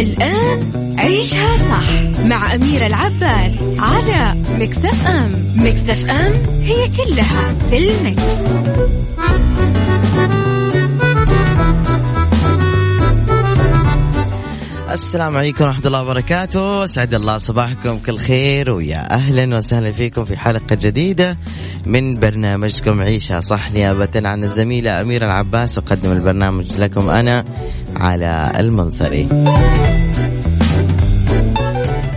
[0.00, 6.32] الآن عيشها صح مع أميرة العباس على مكتف أم مكتف أم
[6.62, 8.22] هي كلها في المكس.
[14.90, 16.86] السلام عليكم ورحمة الله وبركاته.
[16.86, 21.36] سعد الله صباحكم كل خير ويا أهلا وسهلا فيكم في حلقة جديدة
[21.86, 25.78] من برنامجكم عيشها صح نيابة عن الزميلة أميرة العباس.
[25.78, 27.44] أقدم البرنامج لكم أنا
[28.00, 29.28] على المنصري.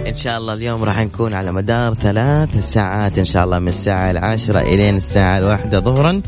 [0.08, 4.12] إن شاء الله اليوم راح نكون على مدار ثلاث ساعات إن شاء الله من الساعة
[4.12, 6.22] العاشرة إلين الساعة الواحدة ظهرا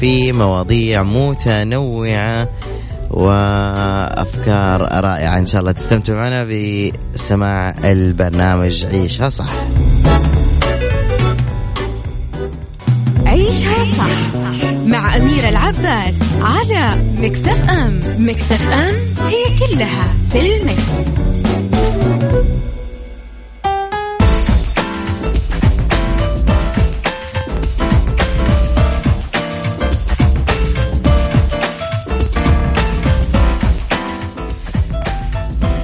[0.00, 2.48] في مواضيع متنوعة
[3.10, 5.38] وأفكار رائعة.
[5.38, 6.44] إن شاء الله تستمتعوا معنا
[7.14, 9.50] بسماع البرنامج عيشها صح.
[13.26, 14.35] عيشها صح.
[14.96, 16.86] مع أميرة العباس على
[17.18, 18.94] مكتف أم مكتف أم
[19.26, 21.16] هي كلها في المكس.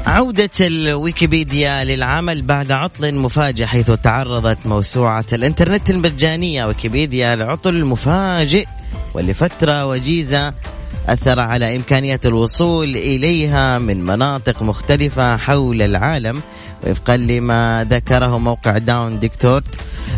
[0.07, 8.67] عودة الويكيبيديا للعمل بعد عطل مفاجئ حيث تعرضت موسوعة الإنترنت المجانية ويكيبيديا لعطل مفاجئ
[9.14, 10.53] ولفترة وجيزة
[11.08, 16.42] أثر على إمكانية الوصول إليها من مناطق مختلفة حول العالم
[16.86, 19.64] وفقا لما ذكره موقع داون ديكتورت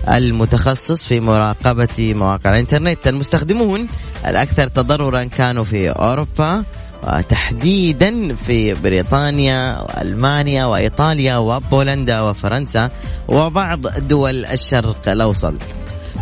[0.09, 3.09] المتخصص في مراقبة مواقع الإنترنت.
[3.09, 3.87] المستخدمون
[4.27, 6.65] الأكثر تضررا كانوا في أوروبا
[7.03, 12.91] وتحديدا في بريطانيا وألمانيا وإيطاليا وبولندا وفرنسا
[13.29, 15.55] وبعض دول الشرق الأوسط.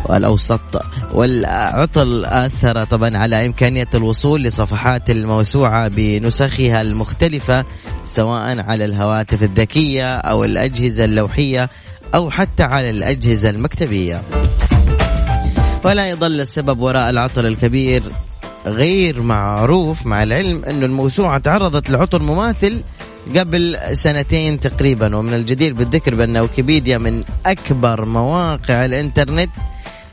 [0.04, 0.82] والأوسط
[1.14, 7.64] والعطل اثر طبعا على إمكانية الوصول لصفحات الموسوعة بنسخها المختلفة
[8.04, 11.70] سواء على الهواتف الذكية أو الأجهزة اللوحية
[12.14, 14.22] أو حتى على الأجهزة المكتبية.
[15.84, 18.02] ولا يظل السبب وراء العطل الكبير
[18.66, 22.82] غير معروف مع العلم أن الموسوعة تعرضت لعطل مماثل
[23.36, 29.50] قبل سنتين تقريبا ومن الجدير بالذكر بأن ويكيبيديا من أكبر مواقع الإنترنت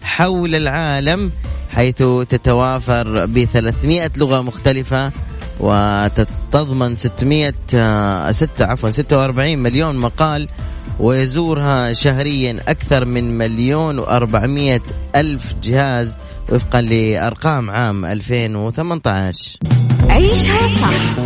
[0.09, 1.31] حول العالم
[1.69, 1.95] حيث
[2.29, 5.11] تتوافر ب 300 لغة مختلفة
[5.59, 7.53] وتتضمن 600
[8.31, 10.47] 6 عفوا 46 مليون مقال
[10.99, 14.81] ويزورها شهريا أكثر من مليون و400
[15.15, 16.17] ألف جهاز
[16.49, 19.57] وفقا لأرقام عام 2018
[20.09, 21.19] عيشها صح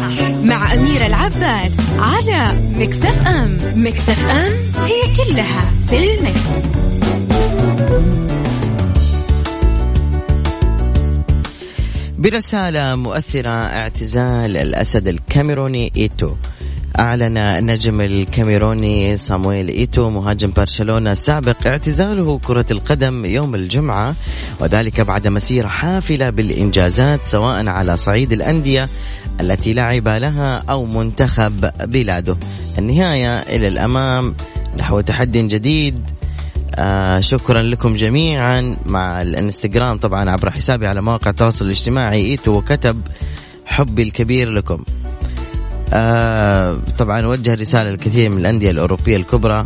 [0.43, 2.43] مع أميرة العباس على
[2.75, 6.92] مكتف أم مكتف أم هي كلها في ال Mix.
[12.23, 16.31] برسالة مؤثرة اعتزال الأسد الكاميروني إيتو.
[16.99, 24.15] أعلن النجم الكاميروني صامويل إيتو مهاجم برشلونة السابق اعتزاله كرة القدم يوم الجمعة
[24.59, 28.89] وذلك بعد مسيرة حافلة بالإنجازات سواء على صعيد الأندية
[29.41, 32.37] التي لعب لها أو منتخب بلاده.
[32.77, 34.35] النهاية إلى الأمام
[34.77, 35.99] نحو تحدي جديد
[36.75, 38.75] آه شكرا لكم جميعا.
[38.85, 43.01] مع الانستغرام طبعا عبر حسابي على مواقع التواصل الاجتماعي إيتو وكتب
[43.65, 44.83] حبي الكبير لكم.
[45.93, 49.63] آه طبعا وجه رسالة للكثير من الأندية الأوروبية الكبرى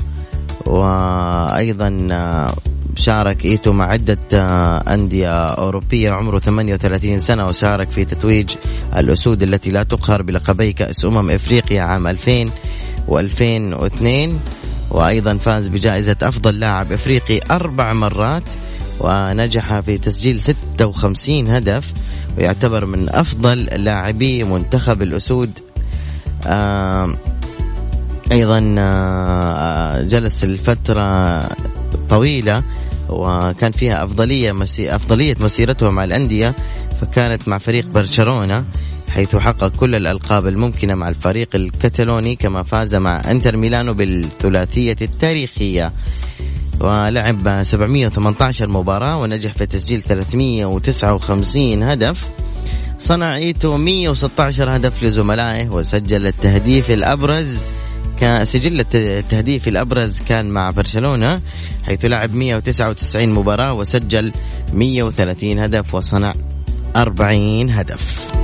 [0.66, 2.54] وأيضا آه
[2.96, 8.56] شارك إيتو مع عدة آه أندية أوروبية عمره 38 سنة وشارك في تتويج
[8.98, 12.46] الأسود التي لا تقهر بلقبي كأس أمم إفريقيا عام 2000
[13.10, 14.04] و2002
[14.92, 18.44] وأيضا فاز بجائزة أفضل لاعب إفريقي أربع مرات
[19.00, 21.94] ونجح في تسجيل 56 هدف
[22.38, 25.52] ويعتبر من أفضل لاعبي منتخب الأسود.
[28.32, 31.44] أيضا آه جلس الفترة
[32.10, 32.64] طويلة
[33.10, 36.56] وكان فيها أفضلية مسي أفضلية مسيرته مع الأندية
[37.02, 38.66] فكانت مع فريق برشلونة.
[39.18, 45.92] حيث حقق كل الألقاب الممكنة مع الفريق الكتالوني كما فاز مع إنتر ميلانو بالثلاثية التاريخية
[46.80, 52.28] ولعب 718 مباراة ونجح في تسجيل 359 هدف
[53.00, 57.62] صنع ايتو 116 هدف لزملائه وسجل التهديف الأبرز
[58.44, 61.42] سجل التهديف الأبرز كان مع برشلونة
[61.84, 64.32] حيث لعب 199 مباراة وسجل
[64.74, 66.34] 130 هدف وصنع
[66.96, 68.37] 40 هدف.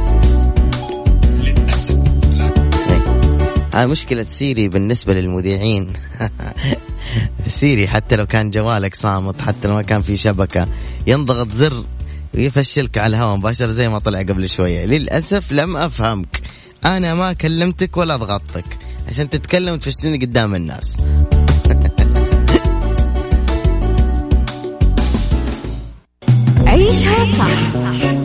[3.73, 5.93] هاي مشكلة Siri بالنسبة للمذيعين.
[7.47, 10.67] Siri حتى لو كان جوالك صامت حتى لو ما كان في شبكة
[11.07, 11.85] ينضغط زر
[12.33, 14.85] ويفشلك على الهواء مباشرة زي ما طلع قبل شوية.
[14.85, 16.41] للأسف لم أفهمك.
[16.85, 18.77] أنا ما كلمتك ولا ضغطتك.
[19.09, 20.97] عشان تتكلم وتفشلني قدام الناس.
[26.67, 27.75] عيشها صح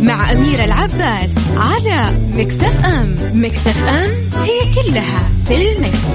[0.03, 2.03] مع أميرة العباس على
[2.33, 3.17] مكتف أم.
[3.35, 4.28] مكتف أم.
[4.45, 6.09] هي كلها في المكس.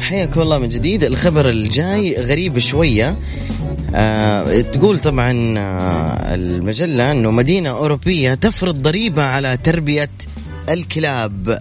[0.00, 1.04] حياك الله من جديد.
[1.04, 3.16] الخبر الجاي غريب شوية.
[3.94, 10.10] آه تقول طبعا آه المجلة أنه مدينة أوروبية تفرض ضريبة على تربية
[10.68, 11.58] الكلاب.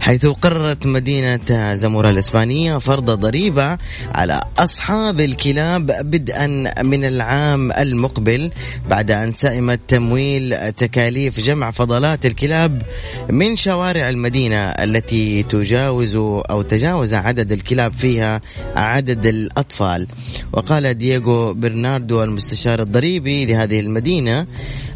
[0.00, 3.78] حيث قررت مدينة زمورة الإسبانية فرض ضريبة
[4.14, 6.46] على أصحاب الكلاب بدءا
[6.82, 8.50] من العام المقبل
[8.90, 12.82] بعد أن سئمت تمويل تكاليف جمع فضلات الكلاب
[13.30, 18.40] من شوارع المدينة التي تجاوز أو تجاوز عدد الكلاب فيها
[18.76, 20.06] عدد الأطفال.
[20.52, 24.46] وقال دييغو برناردو المستشار الضريبي لهذه المدينة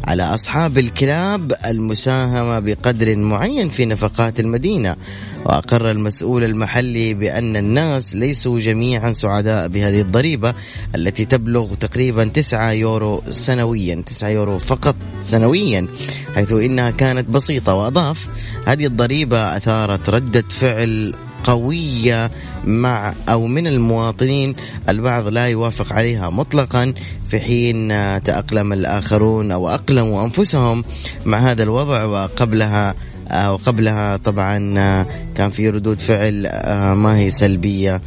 [0.07, 4.72] على أصحاب الكلاب المساهمة بقدر معين في نفقات المدينة
[5.45, 10.53] وأقر المسؤول المحلي بأن الناس ليسوا جميعا سعداء بهذه الضريبة
[10.95, 15.87] التي تبلغ تقريبا 9 يورو سنويا 9 يورو فقط سنويا
[16.35, 18.27] حيث إنها كانت بسيطة وأضاف
[18.65, 22.31] هذه الضريبة أثارت ردة فعل قوية
[22.65, 24.55] مع أو من المواطنين
[24.89, 26.93] البعض لا يوافق عليها مطلقا
[27.29, 27.87] في حين
[28.23, 30.83] تأقلم الآخرون أو أقلموا أنفسهم
[31.25, 32.95] مع هذا الوضع وقبلها
[33.33, 34.57] وقبلها طبعا
[35.35, 36.47] كان في ردود فعل
[36.93, 38.01] ما هي سلبية.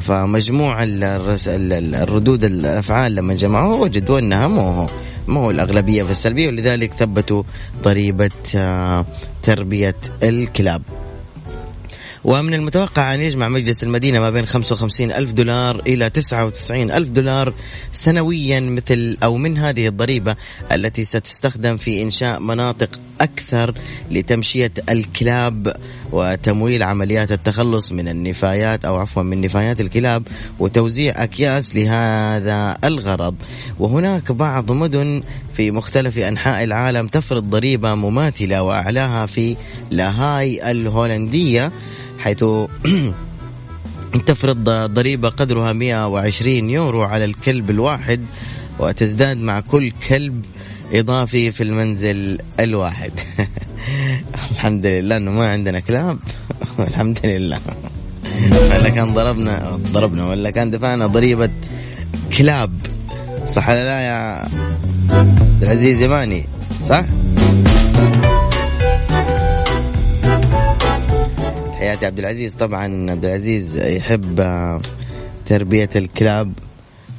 [0.00, 4.88] فمجموع الردود الأفعال لما جمعوها وجدوا أنها مو
[5.28, 7.42] هو الأغلبية في السلبية ولذلك ثبتوا
[7.82, 8.30] ضريبة
[9.42, 10.82] تربية الكلاب.
[12.24, 17.54] ومن المتوقع أن يجمع مجلس المدينة ما بين 55 ألف دولار إلى 99 ألف دولار
[17.92, 20.36] سنويا مثل أو من هذه الضريبة
[20.72, 23.74] التي ستستخدم في إنشاء مناطق أكثر
[24.10, 25.76] لتمشية الكلاب
[26.12, 30.22] وتمويل عمليات التخلص من النفايات أو عفوا من نفايات الكلاب
[30.58, 33.34] وتوزيع أكياس لهذا الغرض.
[33.78, 35.22] وهناك بعض مدن
[35.54, 39.56] في مختلف أنحاء العالم تفرض ضريبة مماثلة وأعلاها في
[39.90, 41.72] لاهاي الهولندية
[42.22, 42.44] حيث
[44.26, 48.20] تفرض ضريبة قدرها 120 يورو على الكلب الواحد
[48.78, 50.44] وتزداد مع كل كلب
[50.92, 53.12] إضافي في المنزل الواحد.
[54.52, 56.18] الحمد لله أنه ما عندنا كلاب.
[56.78, 57.60] الحمد لله.
[58.52, 61.50] ولا كان ضربنا ضربنا ولا كان دفعنا ضريبة
[62.38, 62.72] كلاب.
[63.54, 64.48] صح ولا لا يا
[65.10, 66.46] عبد العزيز يماني
[66.88, 67.04] صح؟
[71.82, 72.54] تحياتي عبد العزيز.
[72.54, 74.40] طبعا عبد العزيز يحب
[75.46, 76.52] تربية الكلاب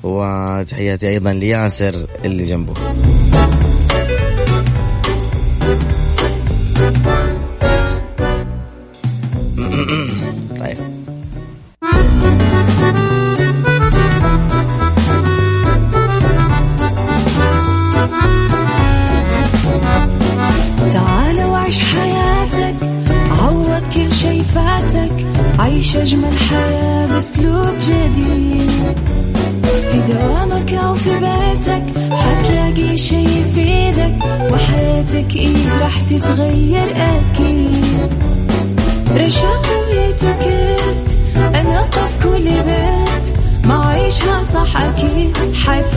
[0.04, 2.74] وتحياتي أيضا لياسر اللي جنبه.
[35.14, 38.14] وحياتك إيه راح تتغير؟ أكيد.
[39.18, 41.18] رشاق ويتوكيت
[41.56, 45.38] أنا قف كل بيت ما عيشها صح أكيد.
[45.54, 45.93] حتعيشها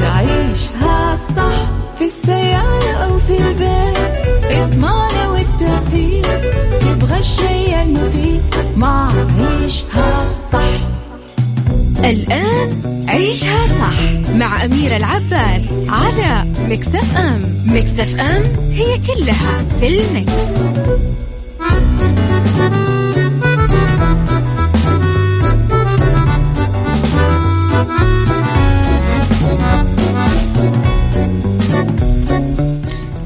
[14.67, 18.43] صح مع أميرة العباس على مكتف أم مكتف أم
[18.73, 20.33] هي كلها في المكس.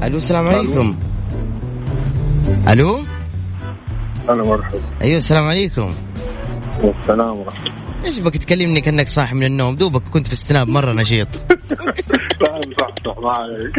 [0.03, 0.95] ألو السلام عليكم.
[2.69, 2.99] ألو؟
[4.29, 4.79] هلا مرحبا.
[5.01, 5.89] أيوه السلام عليكم.
[6.83, 7.80] والسلام ورحمة الله.
[8.05, 11.27] إيش بك تكلمني كأنك صاحي من النوم؟ دوبك كنت في استناب مرة نشيط.
[12.41, 13.71] لا صح ما عليك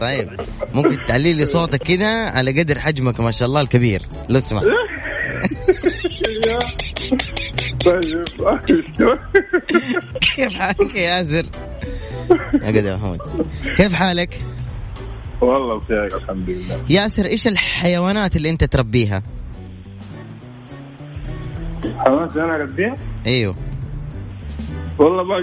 [0.00, 0.40] طيب
[0.74, 4.02] ممكن تعلي لي صوتك كذا على قدر حجمك ما شاء الله الكبير.
[4.28, 4.64] لو سمحت
[7.84, 8.24] طيب
[10.36, 11.46] كيف حالك يا ياسر؟
[12.62, 13.18] يا قد يا محمود
[13.76, 14.40] كيف حالك؟
[15.40, 16.84] والله بخير الحمد لله.
[16.88, 19.22] ياسر إيش الحيوانات اللي أنت تربيها؟
[21.98, 22.94] حماس أنا اربيها
[23.26, 23.54] أيوه.
[24.98, 25.36] والله ما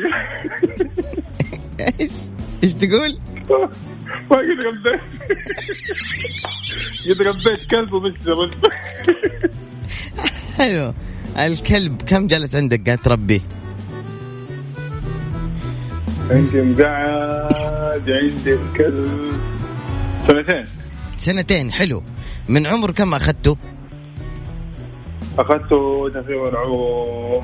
[2.00, 2.12] إيش؟
[2.64, 3.20] إيش تقول؟
[4.32, 5.02] ما قد ربيت
[7.10, 8.52] قد ربيت كلب بس
[10.58, 10.94] حلو.
[11.38, 13.42] الكلب كم جلس عندك قاعد تربيه
[16.32, 19.34] يمكن قاعد عندي الكلب.
[20.28, 20.66] سنتين.
[21.18, 22.04] سنتين حلو.
[22.50, 23.58] من عمر كم أخذته؟
[25.40, 27.42] أخذته تقريبا عمره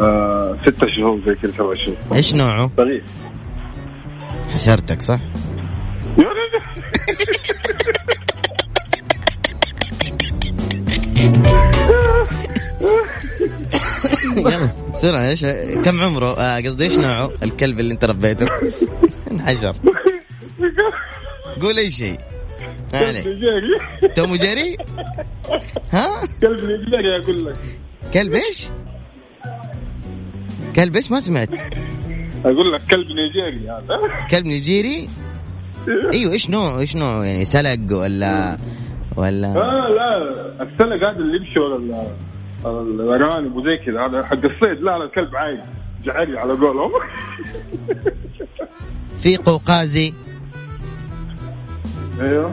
[0.00, 1.96] آه ستة شهور زي كذا سبع شهور.
[2.14, 3.04] إيش نوعه؟ صغير
[4.50, 5.20] حشرتك صح.
[14.36, 15.44] يلا بسرعة إيش
[15.84, 18.46] كم عمره؟ آه، قصدي إيش نوعه؟ الكلب اللي أنت ربيته.
[19.30, 19.76] انحشر.
[21.62, 22.18] قول أي شيء.
[22.92, 24.14] كلب نيجيري.
[24.14, 24.76] توم جري
[25.92, 27.56] ها؟ كلب نيجيري أقول لك.
[28.14, 28.68] كلب إيش؟
[30.76, 31.50] كلب إيش؟ ما سمعت.
[32.44, 34.26] أقول لك كلب نيجيري هذا.
[34.30, 35.08] كلب نيجيري؟
[36.12, 38.56] أيوه إيش نوع إيش نوع يعني سلق ولا
[39.16, 40.30] ولا آه لا
[40.62, 42.10] السلق هذا اللي يمشي ال-
[43.00, 44.00] الارانب وزي كذا.
[44.06, 44.82] هذا حق الصيد.
[44.82, 45.60] لا لا الكلب عايق
[46.02, 46.90] جعري على قولهم.
[49.22, 50.12] في قوقازي.
[52.20, 52.50] أيوه.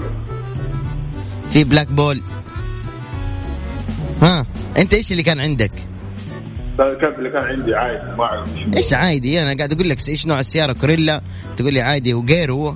[1.53, 2.21] في بلاك بول
[4.21, 4.45] ها
[4.77, 5.71] انت إيش اللي كان عندك؟
[6.79, 10.39] الكلب اللي كان عندي عايق ما أعرف إيش عادي؟ أنا قاعد أقول لك إيش نوع
[10.39, 11.21] السيارة؟ كوريلا.
[11.57, 12.69] تقول لي عادي وغير هو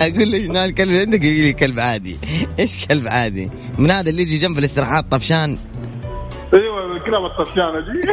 [0.00, 2.16] أقول له إيش نوع الكلب اللي عندك؟ يقول لي كلب عادي.
[2.58, 5.58] إيش كلب عادي؟ من هذا اللي يجي جنب الاستراحات طفشان.
[6.54, 8.00] أيوه الكلاب الطفشانه دي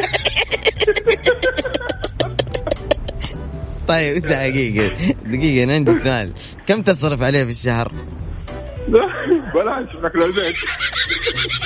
[3.88, 6.32] طيب دقيقة دقيقة أنا عندي سؤال
[6.66, 7.92] كم تصرف عليه في الشهر؟
[9.54, 10.56] بلاش ناكل البيت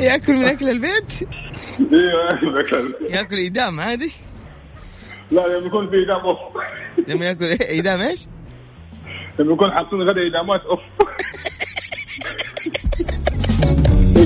[0.00, 1.28] ياكل من أكل البيت؟
[1.92, 4.12] أيوه ياكل ايدام عادي؟
[5.30, 6.38] لا لما يكون في ايدام أوف
[7.08, 8.26] لما ياكل؟ ايدام إيش؟
[9.38, 10.80] لما يكون حاطين غدا ايدامات أوف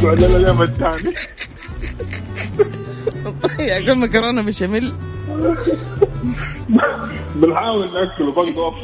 [0.02, 1.14] يقعد لنا اليوم الثاني.
[3.71, 4.92] ياكل مكرونة بشاميل.
[7.35, 8.73] بنحاول ناكله برضه.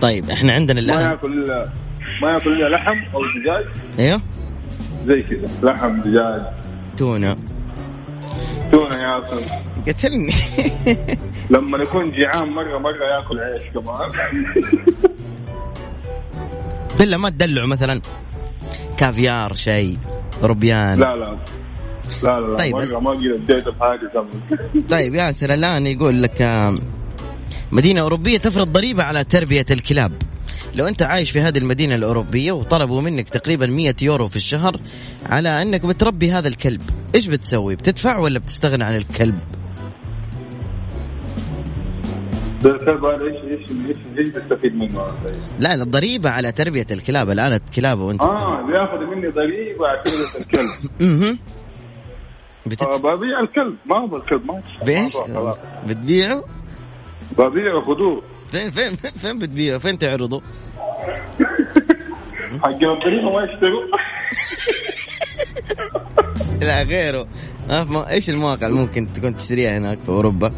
[0.00, 1.72] طيب إحنا عندنا ما الان يأكل الا
[2.22, 3.64] ما يأكل إلا لحم أو دجاج.
[3.98, 4.20] أيوه.
[5.06, 5.46] زي كذا.
[5.62, 6.42] لحم دجاج.
[6.96, 7.36] تونة.
[8.70, 9.40] تونة يأكل.
[9.88, 10.32] قتلني.
[11.50, 14.10] لما يكون جيعان مره مرة يأكل عيش كمان.
[16.98, 18.00] بالله ما تدلعه مثلا.
[18.96, 19.98] كافيار شيء
[20.42, 20.98] روبيان.
[20.98, 21.38] لا لا.
[22.22, 22.56] لا لا, لا.
[22.56, 22.74] طيب.
[22.76, 26.74] ما قد اديته بحاجة زمن طيب ياسر الآن يقول لك آم،
[27.72, 30.12] مدينة أوروبية تفرض ضريبة على تربية الكلاب.
[30.74, 34.80] لو أنت عايش في هذه المدينة الأوروبية وطلبوا منك تقريبا 100 يورو في الشهر
[35.26, 36.82] على أنك بتربي هذا الكلب
[37.14, 39.38] إيش بتسوي؟ بتدفع ولا بتستغنى عن الكلب؟
[42.62, 43.70] ده الكلب هذا إيش إيش
[44.18, 45.02] إيش بستفيد منه؟
[45.58, 47.30] لا الضريبة على تربية الكلاب.
[47.30, 50.90] الآن الكلاب وأنت آه بياخذ مني ضريبة على تربية الكلب.
[51.00, 51.38] مهم.
[52.66, 52.82] بتت...
[52.82, 53.76] آه، ببيع الكلب.
[53.86, 54.62] ما هو الكلب؟ ما
[55.08, 55.58] خلاص.
[55.86, 56.44] بتبيعه؟
[57.38, 58.22] ببيع خذوه
[58.52, 60.42] فين فين فين بتبيعه؟ فين تعرضه؟
[62.62, 63.84] حق الضريبة ما يشتروا.
[66.66, 67.28] لا غيره.
[68.10, 70.52] إيش المواقع اللي ممكن تكون تشتريها هناك في أوروبا؟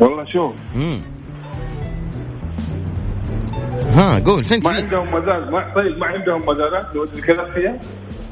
[0.00, 0.54] والله شوف.
[0.74, 0.98] مم.
[3.94, 7.06] ها قول فين ما عندهم مزاد ما طيب ما عندهم مزادات لو
[7.54, 7.80] فيها؟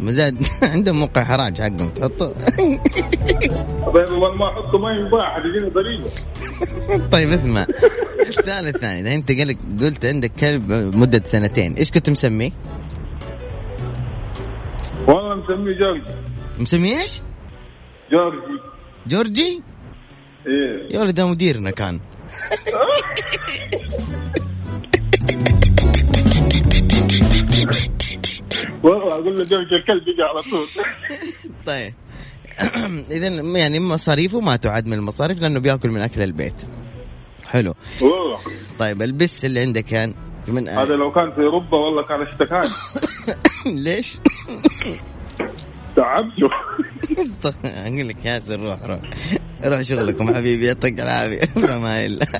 [0.01, 0.37] مزاد
[0.75, 1.89] عندهم موقع حراج حقهم.
[1.89, 2.33] تحطه
[3.95, 6.11] طيب والله ما احطه ما ينباع حتجيني ضريبه
[7.13, 7.67] طيب اسمع.
[8.21, 9.03] السؤال الثاني.
[9.03, 11.75] ده انت قلت قلت عندك كلب مدة سنتين.
[11.75, 12.51] إيش كنت مسميه؟
[15.09, 16.03] والله مسميه جورجي.
[16.59, 17.23] مسميه إيش؟
[18.13, 18.61] جورجي.
[19.07, 19.63] جورجي؟
[20.47, 20.95] إيه.
[20.97, 22.01] يا ولد مديرنا كان.
[28.83, 30.67] والله أقول له زوج الكلب يجي على طول.
[31.67, 31.95] طيب.
[33.17, 36.63] اذا يعني مصاريفه ما تعد من المصاريف لأنه بيأكل من أكل البيت.
[37.47, 37.75] حلو.
[38.01, 38.39] والله.
[38.79, 40.15] طيب البس اللي عندك كان
[40.49, 42.75] من هذا لو كان في أوروبا والله كان اشتكاني.
[43.85, 44.19] ليش؟
[45.97, 46.49] تعبته
[47.65, 49.01] أقول لك ياسر روح روح.
[49.65, 51.41] روح شغلكم حبيبي يعطيك العافية.
[51.83, 52.27] ما إلا.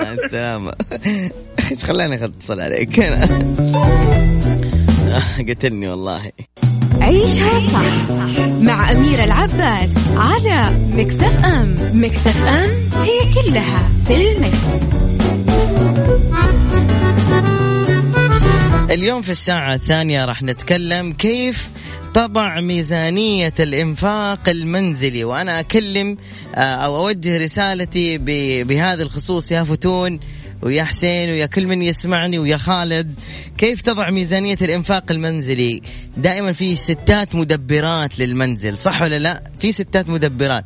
[0.00, 0.72] مع السلامة.
[1.70, 2.98] إيش خلاني اتصل عليك.
[3.00, 3.26] أنا
[5.48, 6.30] قتلني والله.
[7.00, 8.10] عيشها صح
[8.60, 12.70] مع أميرة العباس على مكتف أم مكتف أم
[13.02, 14.68] هي كلها في المكس.
[18.90, 21.68] اليوم في الساعة الثانية راح نتكلم كيف
[22.14, 26.16] تضع ميزانية الإنفاق المنزلي وأنا أكلم
[26.54, 28.18] آه، أو أوجه رسالتي
[28.64, 30.20] بهذا الخصوص يا فتون
[30.62, 33.14] ويا حسين ويا كل من يسمعني ويا خالد.
[33.58, 35.82] كيف تضع ميزانية الإنفاق المنزلي؟
[36.16, 40.64] دائما في ستات مدبرات للمنزل صح ولا لا؟ في ستات مدبرات.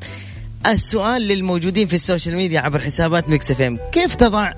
[0.66, 4.52] السؤال للموجودين في ال social media عبر حسابات Mix FM كيف تضع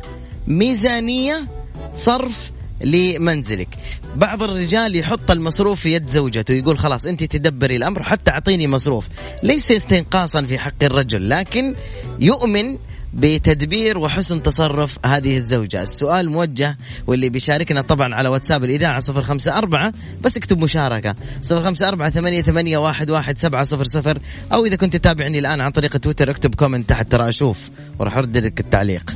[0.47, 1.47] ميزانية
[1.95, 2.51] صرف
[2.85, 3.69] لمنزلك.
[4.17, 9.07] بعض الرجال يحط المصروف في يد زوجته يقول خلاص انت تدبري الأمر حتى أعطيني مصروف.
[9.43, 11.75] ليس استنقاصا في حق الرجل لكن
[12.21, 12.79] يؤمن
[13.15, 15.83] بتدبير وحسن تصرف هذه الزوجة.
[15.83, 21.15] السؤال موجه واللي بيشاركنا طبعا على واتساب الإذاعة صفر خمسة أربعة بس اكتب مشاركة.
[21.43, 24.19] صفر خمسة أربعة ثمانية, ثمانية واحد, واحد سبعة صفر صفر.
[24.53, 27.71] أو إذا كنت تتابعني الآن عن طريق تويتر اكتب كومنت تحت ترى أشوف.
[27.99, 29.15] وراح أرد لك التعليق.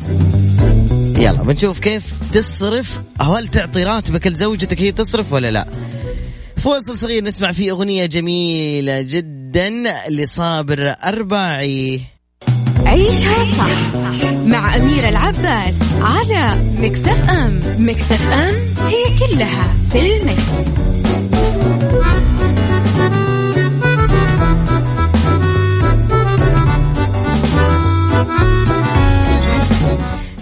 [1.24, 3.00] يلا بنشوف كيف تصرف.
[3.20, 5.66] هل تعطي راتبك لزوجتك هي تصرف ولا لا؟
[6.56, 9.70] فوصل صغير نسمع فيه أغنية جميلة جدا
[10.08, 12.00] لصابر أرباعي
[12.78, 13.96] عيشها صح
[14.46, 17.60] مع أميرة العباس على مكتف أم.
[17.78, 18.54] مكتف أم
[18.86, 20.74] هي كلها في المكس.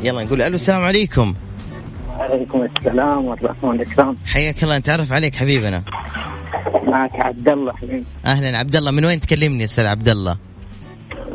[0.02, 1.34] يلا نقول ألو السلام عليكم.
[2.18, 5.82] وعليكم السلام الله والإكرام حياك الله نتعرف عليك حبيبنا.
[6.86, 7.74] معك عبد الله
[8.26, 8.58] أهلا.
[8.58, 10.36] عبد الله من وين تكلمني أستاذ عبد الله؟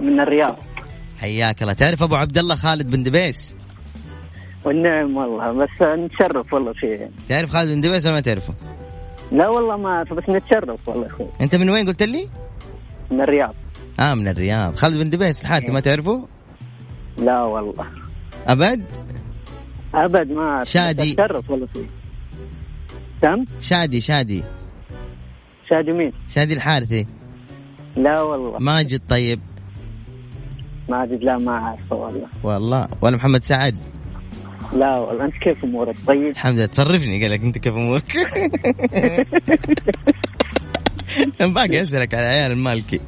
[0.02, 0.60] من الرياض.
[1.20, 1.74] حياك الله.
[1.74, 3.56] تعرف أبو عبد الله خالد بن دبيس؟
[4.66, 7.10] والنعم والله بس نتشرف والله فيه.
[7.30, 8.54] تعرف خالد بن دبيس ولا ما تعرفه؟
[9.32, 11.28] لا والله ما بس نتشرف والله أخوي.
[11.42, 12.30] أنت من وين قلت لي؟
[13.12, 13.56] من الرياض.
[14.00, 14.76] آه من الرياض.
[14.76, 16.28] خالد بن دبيس الحارثي ما تعرفه؟
[17.18, 17.86] لا والله.
[18.48, 18.84] أبد؟
[19.96, 20.64] أبد ما.
[20.64, 21.16] شادي.
[21.50, 21.86] والله فيه
[23.22, 24.44] تم شادي شادي
[25.70, 27.06] شادي مين؟ شادي الحارثي
[27.96, 29.40] لا والله ماجد طيب
[30.90, 33.76] ماجد لا ما أعرفه والله والله ولا محمد سعد
[34.74, 38.18] لا والله أنت كيف أمورك طيب؟ الحمد لله تصرفني قال لك أنت كيف أمورك
[41.54, 43.00] باقي أسألك على عيال المالكي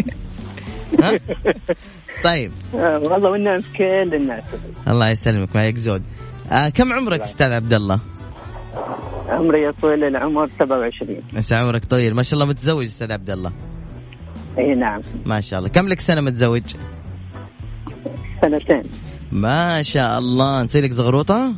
[0.99, 1.19] ها؟
[2.23, 2.51] طيب.
[2.73, 4.43] والله والنعم في كل الناس
[4.88, 6.03] الله يسلمك معك زود.
[6.51, 7.99] آه كم عمرك أستاذ عبد الله؟
[9.29, 12.13] عمري يا طويل العمر 27 بس عمرك طويل.
[12.13, 13.51] ما شاء الله متزوج أستاذ عبد الله.
[14.58, 15.01] إي نعم.
[15.25, 15.69] ما شاء الله.
[15.69, 16.75] كم لك سنة متزوج؟
[18.41, 18.84] سنتين.
[19.32, 20.63] ما شاء الله.
[20.63, 21.53] نسوي لك زغروطة؟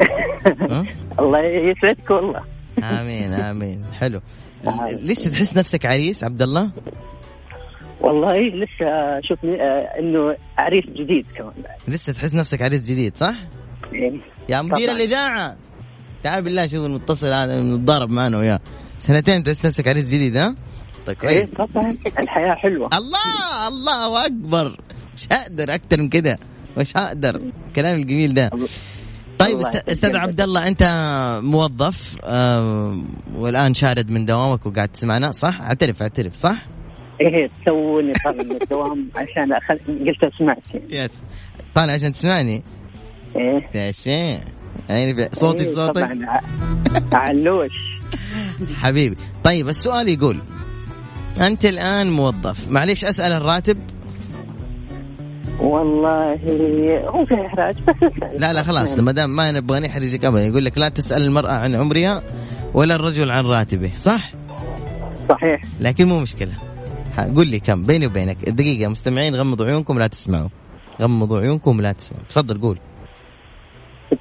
[1.20, 2.40] الله يسعدك والله.
[2.82, 3.84] آمين آمين.
[3.92, 4.20] حلو.
[5.08, 6.70] لسه تحس نفسك عريس عبد الله؟
[8.04, 11.52] والله لسه شوفني آه إنه عريس جديد كمان
[11.88, 13.34] لسه تحس نفسك عريس جديد صح؟
[13.92, 14.12] إيه.
[14.48, 14.90] يا مدير.
[14.90, 15.56] الإذاعة
[16.22, 18.60] تعال بالله شوف المتصل هذا نتضارب معنا وياه
[18.98, 20.54] سنتين تحس نفسك عريس جديد ها؟
[21.06, 24.76] طيب إيه كويس طبعا الحياة حلوة الله الله أكبر
[25.16, 26.38] مش هقدر أكثر من كده
[26.78, 28.50] مش هقدر الكلام الجميل ده
[29.38, 29.58] طيب.
[29.60, 30.82] أستاذ عبد الله أنت
[31.42, 32.16] موظف
[33.34, 36.56] والآن شارد من دوامك وقاعد تسمعنا صح؟ اعترف اعترف صح؟
[37.20, 39.78] إيه توني طالع من الدوام عشان أخل...
[40.06, 40.58] قلت اسمعك
[40.90, 41.10] يس
[41.74, 42.62] طالع عشان تسمعني؟
[43.36, 43.68] إيه.
[43.74, 44.40] يا شيخ.
[44.88, 46.40] يعني صوتي إيه في صوتك؟ طبعا
[47.12, 48.00] علوش.
[48.74, 49.16] حبيبي.
[49.44, 50.38] طيب السؤال يقول
[51.40, 52.70] أنت الآن موظف.
[52.70, 53.76] معليش أسأل الراتب.
[55.60, 56.32] والله
[57.08, 58.40] هو في إحراج بس أسأل.
[58.40, 61.74] لا لا خلاص ما دام ما نبغى نحرجك ابدا يقول لك لا تسأل المرأة عن
[61.74, 62.22] عمرها
[62.74, 64.32] ولا الرجل عن راتبه صح؟
[65.28, 65.62] صحيح.
[65.80, 66.73] لكن مو مشكلة.
[67.20, 68.48] قول لي كم بيني وبينك.
[68.48, 70.48] دقيقة مستمعين غمضوا عيونكم لا تسمعوا.
[71.00, 72.24] غمضوا عيونكم لا تسمعوا.
[72.28, 72.78] تفضل قول.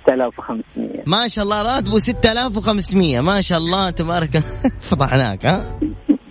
[0.06, 4.38] 6500 ما شاء الله راتبه 6500 ما شاء الله تبارك
[4.90, 5.80] فضحناك ها؟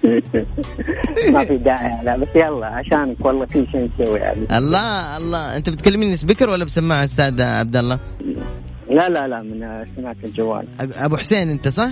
[1.33, 5.57] ما في داعي لا بس يلا عشانك والله كل شيء نسوي يعني الله الله.
[5.57, 7.99] أنت بتكلمني سبيكر ولا بسماعه أستاذ عبد الله؟
[8.91, 10.67] لا لا لا من سماعة الجوال.
[10.81, 11.91] أبو حسين أنت صح؟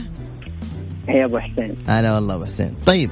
[1.09, 1.74] هي أبو حسين.
[1.88, 2.74] هلا والله أبو حسين.
[2.87, 3.11] طيب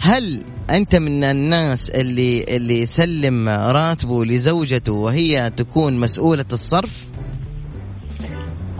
[0.00, 7.06] هل أنت من الناس اللي اللي يسلم راتبه لزوجته وهي تكون مسؤولة الصرف؟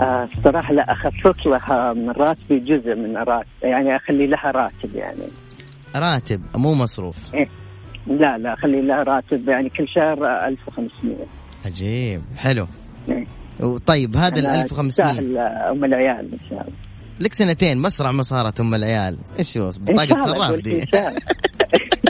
[0.01, 5.27] آه الصراحة لا أخصص لها من راتبي جزء من راتب يعني أخلي لها راتب يعني.
[5.97, 7.35] راتب مو مصروف.
[7.35, 7.49] إيه.
[8.07, 11.17] لا لا أخلي لها راتب يعني كل شهر 1500
[11.67, 12.67] عجيب حلو.
[13.09, 13.27] إيه.
[13.87, 16.94] طيب هذا ال أنا 1500 تستاهل أم العيال إن شاء الله.
[17.21, 19.19] لك سنتين مسرع ما صارت أم العيال.
[19.39, 20.81] إيش هو؟ بطاقه صراف دي.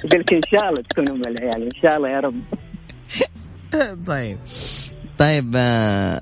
[0.05, 2.41] لك إن شاء الله تكون أم العيال إن شاء الله يا رب.
[4.07, 4.39] طيب.
[5.19, 6.21] طيب آه،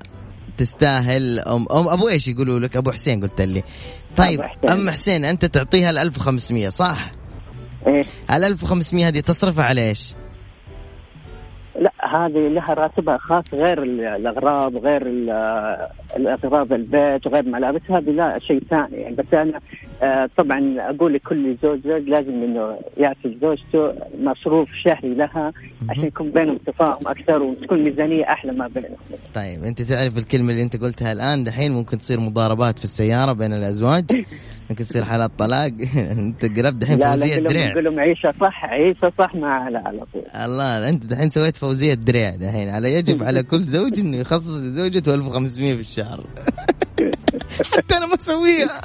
[0.57, 3.63] تستاهل ام ام أبو إيش يقولوا لك؟ أبو حسين قلت لي.
[4.17, 4.69] طيب حسين.
[4.69, 7.11] أم حسين أنت تعطيها ال 1500 صح؟
[7.87, 8.01] إيه.
[8.37, 10.13] ال 1500 هذه تصرفها على إيش؟
[12.13, 17.91] هذه لها راتبها خاص غير ال- الأغراض غير ال- الأغراض البيت غير ملابس.
[17.91, 18.97] هذه لا شيء ثاني.
[18.97, 19.59] يعني بس أنا
[20.03, 25.51] آه، طبعا أقول لكل زوج زوج لازم إنه يعطي زوجته مصروف شهري لها
[25.89, 28.97] عشان يكون بينهم تفاهم أكثر وتكون ميزانية أحلى ما بينهم.
[29.35, 33.53] طيب أنت تعرف الكلمة اللي أنت قلتها الآن دحين ممكن تصير مضاربات في السيارة بين
[33.53, 34.05] الأزواج
[34.69, 35.71] ممكن تصير حالات طلاق.
[36.19, 37.73] أنت قربت دحين لا لا فوزية قول لهم دريع.
[37.73, 40.23] قول لهم عيشه صح عيشه صح مع على طول.
[40.45, 42.69] الله أنت دحين سويت فوزية دريع دحين.
[42.69, 46.23] على يجب على كل زوج إنه يخصص لزوجته 1500 في الشهر.
[47.63, 48.81] حتى أنا ما أسويها.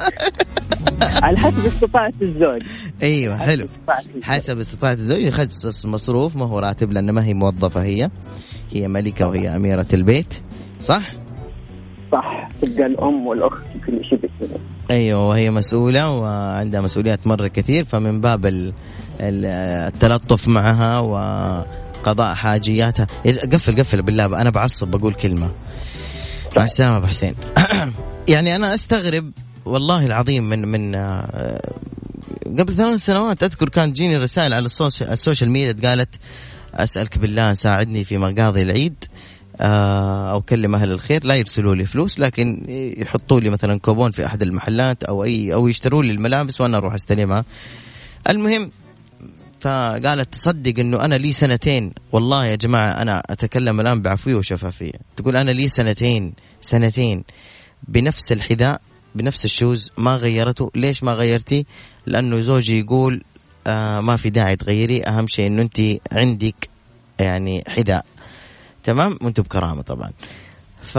[1.25, 2.63] على حسب استطاعة الزوج.
[3.03, 3.65] أيوه حلو.
[3.65, 4.23] استطاعة الزوج.
[4.25, 5.19] حسب استطاعة الزوج.
[5.21, 8.11] يخصص مصروف ما هو راتب لأن ما هي موظفة هي.
[8.71, 10.35] هي ملكة وهي أميرة البيت.
[10.81, 11.13] صح؟
[12.13, 12.49] صح.
[12.63, 14.21] تبقى الأم والأخت وكل شيء
[14.91, 18.73] أيوة وهي مسؤولة وعندها مسؤوليات مرة كثير فمن باب ال-
[19.21, 19.45] ال-
[19.87, 23.07] التلطف معها وقضاء حاجياتها.
[23.53, 25.51] قفل قفل بالله أنا بعصب بقول كلمة.
[26.59, 27.35] مع السلامة أبو حسين.
[28.29, 29.33] يعني أنا أستغرب
[29.65, 31.61] والله العظيم من من آه،
[32.59, 36.15] قبل ثلاث سنوات أذكر كان تجيني رسائل على ال social, ال social media قالت
[36.75, 39.05] أسألك بالله ساعدني في مقاضي العيد
[39.61, 42.65] آه، أو كلم أهل الخير لا يرسلوا لي فلوس لكن
[42.99, 46.95] يحطوا لي مثلا كوبون في أحد المحلات أو اي أو يشتروا لي الملابس وأنا أروح
[46.95, 47.45] أستلمها.
[48.31, 48.71] المهم
[49.61, 51.93] فقالت تصدق إنه أنا لي سنتين.
[52.13, 54.93] والله يا جماعة أنا أتكلم الآن بعفوية وشفافية.
[55.17, 57.25] تقول أنا لي سنتين سنتين.
[57.89, 58.81] بنفس الحذاء
[59.15, 60.71] بنفس ال shoes ما غيرته.
[60.75, 61.67] ليش ما غيرتي؟
[62.07, 63.23] لأنه زوجي يقول
[63.67, 65.03] آه ما في داعي تغيري.
[65.03, 65.81] أهم شيء إنه أنت
[66.13, 66.69] عندك
[67.21, 68.05] يعني حذاء.
[68.85, 70.11] تمام؟ وأنتم بكرامة طبعا.
[70.83, 70.99] ف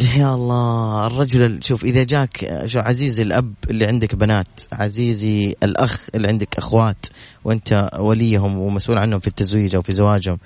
[0.00, 6.08] يا الله الرجل ال- شوف إذا جاك شو عزيزي الأب اللي عندك بنات عزيزي الأخ
[6.14, 7.06] اللي عندك أخوات
[7.44, 10.38] وأنت وليهم ومسؤول عنهم في التزويج أو في زواجهم.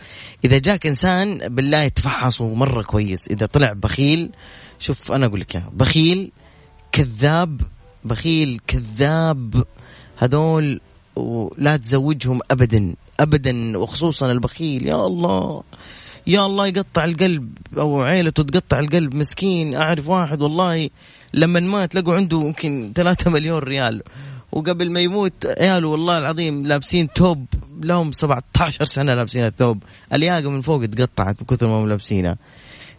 [0.44, 4.30] إذا جاك إنسان بالله يتفحصوا مره كويس إذا طلع بخيل
[4.78, 6.32] شوف أنا أقول لك بخيل
[6.92, 7.61] كذاب
[8.04, 9.64] بخيل كذاب
[10.16, 10.80] هذول
[11.16, 15.62] ولا تزوجهم ابدا ابدا وخصوصا البخيل يا الله.
[16.26, 19.74] يا الله يقطع القلب أو عيلته تقطع القلب مسكين.
[19.74, 20.90] أعرف واحد والله
[21.34, 24.02] لما مات لقوا عنده يمكن 3 مليون ريال.
[24.52, 27.46] وقبل ما يموت عياله والله العظيم لابسين توب
[27.82, 29.82] لهم 17 سنة لابسين الثوب.
[30.12, 32.36] الياقة من فوق تقطعت من كثر ما هم لابسينها.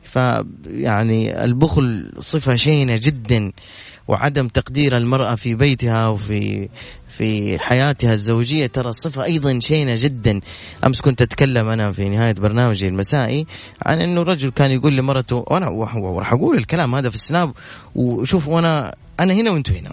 [0.04, 3.52] فيعني البخل صفة شينة جدا.
[4.08, 6.70] وعدم تقدير المرأة في بيتها وفي
[7.10, 8.68] في حياتها الزوجية.
[8.68, 10.42] ترى صفة أيضا شينة جدا.
[10.86, 13.46] أمس كنت أتكلم أنا في نهاية برنامجي المسائي
[13.86, 17.54] عن أنه رجل كان يقول لمرته وأنا وراح أقول الكلام هذا في السناب
[17.96, 19.92] وشوف وأنا أنا هنا وأنتوا هنا.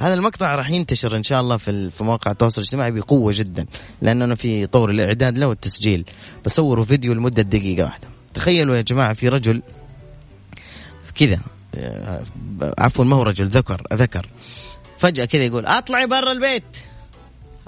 [0.00, 3.66] هذا المقطع راح ينتشر إن شاء الله في مواقع التواصل الاجتماعي بقوة جدا
[4.02, 6.04] لأنه أنا في طور الإعداد له والتسجيل.
[6.46, 8.08] بصور فيديو لمدة دقيقة واحدة.
[8.34, 9.62] تخيلوا يا جماعة في رجل
[11.14, 11.40] كذا.
[12.78, 14.26] عفوا ما هو رجل ذكر ذكر.
[14.98, 16.64] فجأة كذا يقول أطلعي برا البيت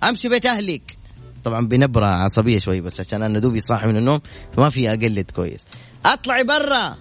[0.04, 0.96] أمشي بيت أهلك.
[1.44, 4.20] طبعا بنبرة عصبية شوي بس عشان أنا دوبي صاحي من النوم
[4.56, 5.64] فما في أقلد كويس.
[6.06, 6.96] أطلعي برا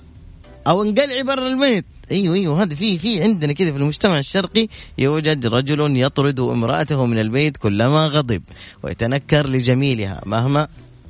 [0.68, 1.86] أو انقلعي برا البيت.
[2.12, 7.20] أيوه أيوه هذا في في عندنا كذا في المجتمع الشرقي يوجد رجل يطرد امرأته من
[7.20, 8.44] البيت كلما غضب
[8.84, 10.68] ويتنكر لجميلها مهما.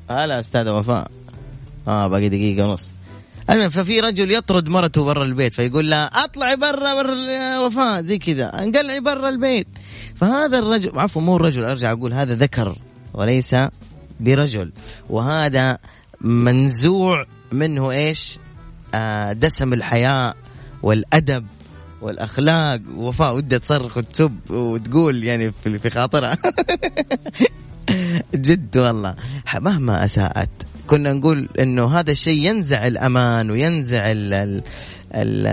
[0.10, 1.12] هلا أستاذة وفاء.
[1.88, 2.93] آه باقي دقيقة ونص.
[3.49, 8.63] المهم ففي رجل يطرد مرته برا البيت فيقول لها أطلعي برا برا وفاء زي كذا
[8.63, 9.67] انقلعي برا البيت.
[10.15, 12.77] فهذا الرجل عفوا مو الرجل أرجع أقول هذا ذكر
[13.13, 13.56] وليس
[14.19, 14.71] برجل.
[15.10, 15.77] وهذا
[16.21, 18.39] منزوع منه إيش؟
[18.95, 20.36] آه دسم الحياء
[20.84, 21.45] والأدب
[22.01, 22.79] والأخلاق.
[22.95, 26.38] وفاء ودها تصرخ وتسب وتقول يعني في خاطرها.
[28.36, 29.15] جد والله
[29.60, 30.72] مهما أساءت.
[30.87, 34.63] كنا نقول إنه هذا الشيء ينزع الأمان وينزع ال
[35.15, 35.47] ال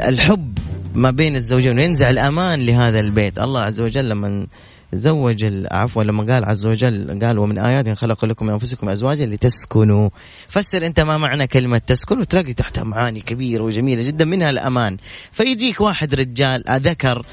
[0.00, 0.58] الحب
[0.94, 3.38] ما بين الزوجين وينزع الأمان لهذا البيت.
[3.38, 4.46] الله عز وجل لما
[4.92, 10.08] زوج عفوا لما قال عز وجل قال ومن آيات خلق لكم من أنفسكم أزواجا لتسكنوا.
[10.48, 14.96] فسر أنت ما معنى كلمة تسكن وتلاقي تحتها معاني كبيرة وجميلة جدا منها الأمان.
[15.32, 17.26] فيجيك واحد رجال ذكر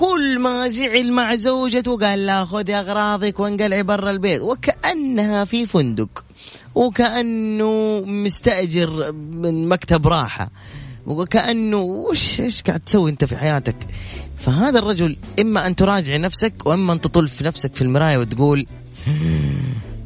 [0.00, 4.40] كل ما زعل مع زوجته قال لا خذي أغراضك وانقلعي برا البيت.
[4.40, 6.24] وكأنها في فندق.
[6.74, 10.50] وكأنه مستأجر من مكتب راحة.
[11.06, 13.76] وكأنه وش إيش قاعد تسوي أنت في حياتك؟
[14.38, 18.66] فهذا الرجل إما أن تراجع نفسك وإما أن تطل في نفسك في المراية وتقول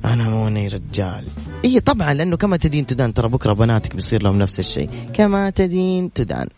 [0.05, 1.25] أنا موني رجال.
[1.65, 4.89] اي طبعا لأنه كما تدين تدان ترى بكرة بناتك بيصير لهم نفس الشيء.
[5.15, 6.49] كما تدين تدان.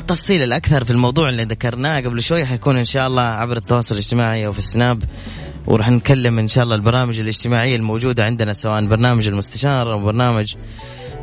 [0.00, 4.46] التفصيل الأكثر في الموضوع اللي ذكرناه قبل شوي حيكون إن شاء الله عبر التواصل الاجتماعي
[4.46, 5.02] أو في السناب
[5.66, 10.54] وراح نتكلم إن شاء الله البرامج الاجتماعية الموجودة عندنا سواء برنامج المستشار أو برنامج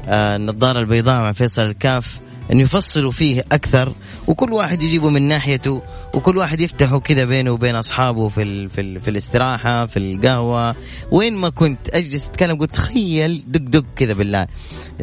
[0.07, 2.19] آه النظارة البيضاء مع فيصل الكاف
[2.51, 3.93] أن يفصلوا فيه أكثر
[4.27, 5.81] وكل واحد يجيبه من ناحيته
[6.13, 10.75] وكل واحد يفتحه كذا بينه وبين أصحابه في ال في, ال في الاستراحة في القهوة
[11.11, 14.47] وين ما كنت أجلس أتكلم قلت تخيل دق دق كذا بالله.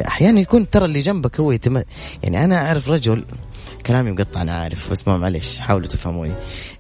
[0.07, 1.83] أحيانا يكون ترى اللي جنبك هو يتم
[2.23, 3.25] يعني أنا أعرف رجل
[3.87, 6.35] كلامي مقطع أنا عارف بس ما معلش حاولوا تفهموني.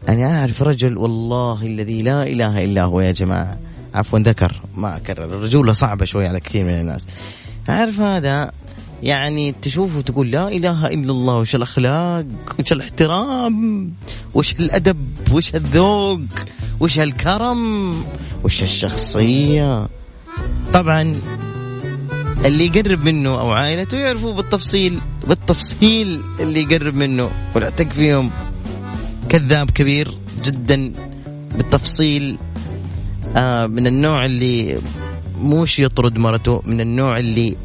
[0.09, 3.59] يعني أنا أعرف رجل والله الذي لا إله إلا هو يا جماعة.
[3.95, 5.25] عفوا ذكر ما أكرر.
[5.25, 7.07] الرجولة صعبة شوي على كثير من الناس.
[7.69, 8.51] أعرف هذا
[9.03, 12.25] يعني تشوفه تقول لا إله إلا الله وش الأخلاق
[12.59, 13.93] وش الاحترام
[14.35, 16.21] وش الأدب وش الذوق
[16.81, 17.95] وش الكرم
[18.45, 19.89] وش الشخصية.
[20.73, 21.15] طبعا
[22.45, 27.31] اللي يقرب منه أو عائلته يعرفوا بالتفصيل بالتفصيل اللي يقرب منه.
[27.55, 28.31] والاعتق فيهم
[29.29, 30.93] كذاب كبير جدا
[31.57, 32.39] بالتفصيل
[33.37, 34.81] آه من النوع اللي
[35.41, 37.57] موش يطرد مرته من النوع اللي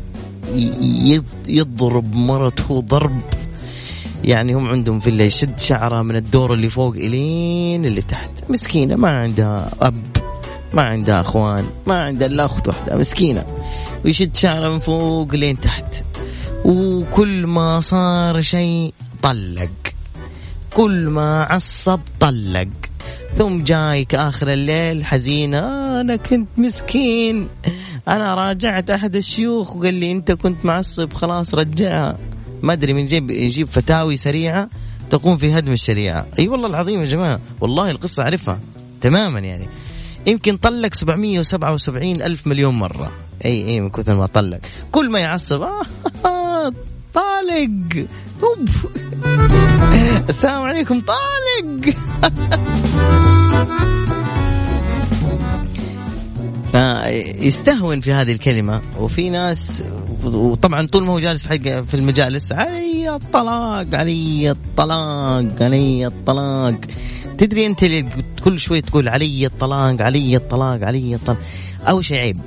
[1.48, 3.22] يضرب مرته ضرب.
[4.24, 8.30] يعني هم عندهم فيلا يشد شعرها من الدور اللي فوق إلين اللي تحت.
[8.50, 10.04] مسكينة ما عندها أب
[10.74, 13.44] ما عندها أخوان ما عندها إلا أخت واحدة مسكينة.
[14.06, 16.04] ويشد شعره من فوق لين تحت.
[16.66, 19.70] وكل ما صار شيء طلق.
[20.74, 22.68] كل ما عصب طلق.
[23.38, 25.60] ثم جايك آخر الليل حزينه
[26.02, 27.48] أنا كنت مسكين.
[28.08, 29.76] أنا راجعت أحد الشيوخ.
[29.76, 32.14] وقال لي أنت كنت معصب خلاص رجعها
[32.62, 34.70] ما أدري من جيب يجيب فتاوي سريعة
[35.10, 36.26] تقوم في هدم الشريعة.
[36.40, 38.60] أي والله العظيم يا جماعة والله القصة أعرفها
[39.02, 39.68] تماما يعني.
[40.28, 43.12] يمكن طلق 777 ألف مليون مرة.
[43.46, 44.60] أي أي من كثر ما طلق.
[44.92, 45.62] كل ما يعصب
[46.26, 46.72] آه
[47.14, 48.08] طالق.
[48.44, 48.70] أوب.
[50.30, 51.96] السلام عليكم طالق.
[57.40, 59.84] يستهون في هذه الكلمة وفي ناس
[60.24, 66.76] وطبعا طول ما هو جالس في في المجالس علي الطلاق علي الطلاق علي الطلاق.
[67.38, 68.06] تدري أنت اللي
[68.44, 71.38] كل شوي تقول علي الطلاق علي الطلاق علي الطلاق.
[71.88, 72.38] اول شيء عيب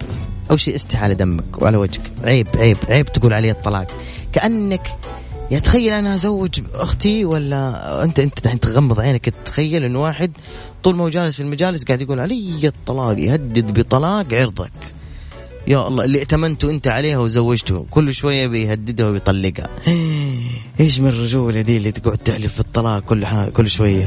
[0.50, 2.12] اول شيء استحى على دمك وعلى وجهك.
[2.24, 3.86] عيب عيب عيب تقول علي الطلاق.
[4.32, 4.96] كأنك
[5.50, 10.32] يا تخيل أنا أزوج أختي ولا أنت أنت الحين تغمض عينك تتخيل انه واحد
[10.82, 14.72] طول ما هو جالس في المجالس قاعد يقول علي الطلاق يهدد بطلاق عرضك.
[15.66, 19.68] يا الله اللي ائتمنته أنت عليها وزوجته كل شوية بيهددها ويطلقها
[20.80, 24.06] إيش من الرجوله دي اللي تقعد تحلف بالطلاق كل كل شوية؟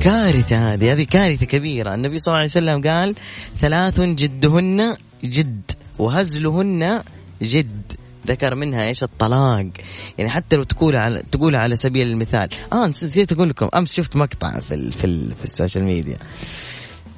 [0.00, 1.94] كارثة هذه هذه كارثة كبيرة.
[1.94, 3.14] النبي صلى الله عليه وسلم قال
[3.60, 7.02] ثلاث جدهن جد وهزلهن
[7.42, 7.92] جد.
[8.26, 9.66] ذكر منها إيش؟ الطلاق.
[10.18, 12.48] يعني حتى لو تقول على تقول على سبيل المثال.
[12.72, 16.18] آه نسيت أقول لكم أمس شفت مقطع في ال في, ال في السوشيال ميديا.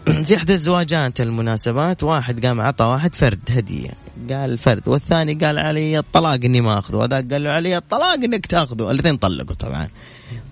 [0.26, 3.90] في احدى الزواجات المناسبات واحد قام عطى واحد فرد هدية.
[4.30, 8.46] قال فرد والثاني قال علي الطلاق إني ما أخذه وذاك قال له علي الطلاق إنك
[8.46, 8.90] تأخذه.
[8.90, 9.88] الاثنين طلقوا طبعا.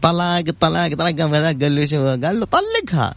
[0.03, 3.15] طلاق طلاق طلاق قام هذاك قال له شو؟ قال له طلقها.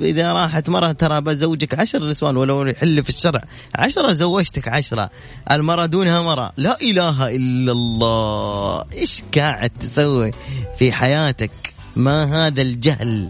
[0.00, 3.40] إذا راحت مرة ترى بزوجك عشر نسوان ولو يحل في الشرع.
[3.74, 5.10] عشرة زوجتك عشرة.
[5.50, 8.84] المرأة دونها مرأة لا إله إلا الله.
[8.92, 10.30] إيش قاعد تسوي
[10.78, 11.50] في حياتك؟
[11.96, 13.28] ما هذا الجهل؟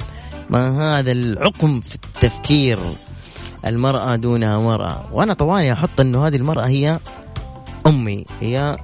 [0.51, 2.79] ما هذا العقم في التفكير؟
[3.67, 5.09] المرأة دونها مرأة.
[5.13, 6.99] وأنا طوالي أحط أنه هذه المرأة هي
[7.87, 8.77] أمي هي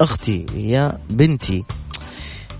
[0.00, 1.64] أختي هي بنتي.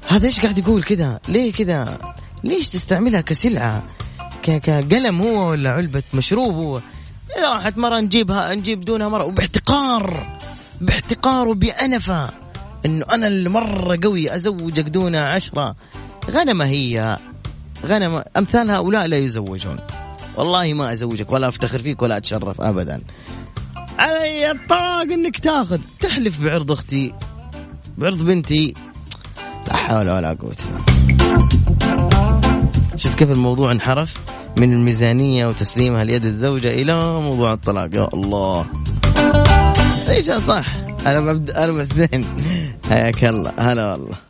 [0.09, 1.99] هذا إيش قاعد يقول كذا ليه كذا
[2.45, 3.83] ليش تستعملها كسلعة؟
[4.43, 6.81] كقلم هو ولا علبة مشروب هو؟
[7.39, 9.25] إذا راحت مرة نجيبها نجيب دونها مرة.
[9.25, 10.39] وباحتقار
[10.81, 12.31] باحتقار وبأنفة.
[12.87, 15.77] إنه أنا اللي مرة قوي أزوجك دونها عشرة.
[16.31, 17.19] غنمة هي.
[17.87, 19.79] غنمة أمثال هؤلاء لا يزوجون.
[20.37, 23.03] والله ما أزوجك ولا أفتخر فيك ولا أتشرف أبدا.
[23.99, 25.81] علي الطاق إنك تاخذ.
[26.01, 27.15] تحلف بعرض أختي
[27.99, 28.75] بعرض بنتي.
[29.69, 30.57] لا حول ولا قوة.
[32.97, 34.15] شفت كيف الموضوع انحرف
[34.57, 37.95] من الميزانية وتسليمها ليد الزوجة إلى موضوع الطلاق.
[37.95, 38.67] يا الله.
[40.09, 40.67] إيش صح
[41.07, 42.25] أنا ببدا أنا حسين
[42.89, 43.53] حياك الله.
[43.59, 44.26] هلا والله.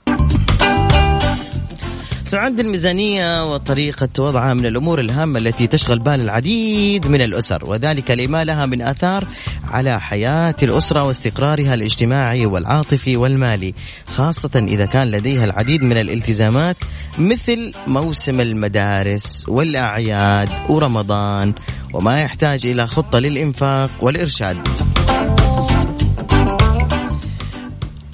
[2.35, 8.45] عند الميزانية وطريقة وضعها من الأمور الهامة التي تشغل بال العديد من الأسر وذلك لما
[8.45, 9.27] لها من آثار
[9.65, 13.75] على حياة الأسرة واستقرارها الاجتماعي والعاطفي والمالي
[14.07, 16.77] خاصة إذا كان لديها العديد من الالتزامات
[17.19, 21.55] مثل موسم المدارس والأعياد ورمضان
[21.95, 24.69] وما يحتاج إلى خطة للإنفاق والإرشاد.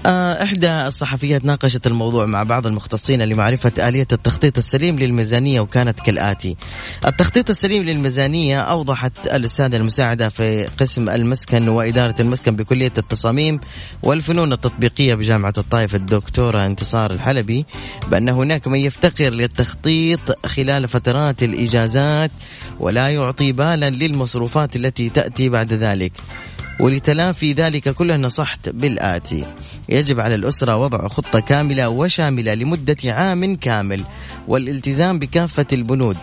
[0.07, 6.57] إحدى الصحفيات ناقشت الموضوع مع بعض المختصين لمعرفة آلية التخطيط السليم للميزانية وكانت كالآتي.
[7.07, 13.61] التخطيط السليم للميزانية أوضحت الأستاذة المساعدة في قسم المسكن وإدارة المسكن بكلية التصاميم
[14.03, 17.67] والفنون التطبيقية بجامعة الطائف الدكتورة انتصار الحلبي
[18.11, 22.31] بأن هناك من يفتقر للتخطيط خلال فترات الإجازات
[22.81, 26.12] ولا يعطي بالا للمصروفات التي تأتي بعد ذلك.
[26.80, 29.44] ولتلافي ذلك كله نصحت بالآتي
[29.88, 34.04] يجب على الأسرة وضع خطة كاملة وشاملة لمدة عام كامل
[34.48, 36.16] والالتزام بكافة البنود.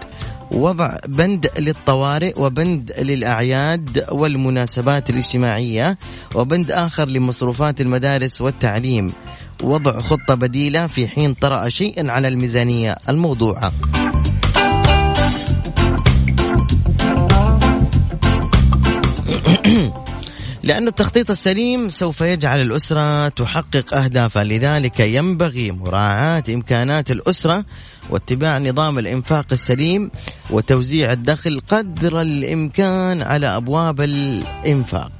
[0.52, 5.98] وضع بند للطوارئ وبند للأعياد والمناسبات الاجتماعية
[6.36, 9.14] وبند آخر لمصروفات المدارس والتعليم.
[9.64, 13.74] وضع خطة بديلة في حين طرأ شيء على الميزانية الموضوعة.
[20.64, 27.66] لأن التخطيط السليم سوف يجعل الأسرة تحقق أهدافها لذلك ينبغي مراعاة إمكانات الأسرة
[28.10, 30.12] واتباع نظام الإنفاق السليم
[30.50, 35.12] وتوزيع الدخل قدر الإمكان على أبواب الإنفاق.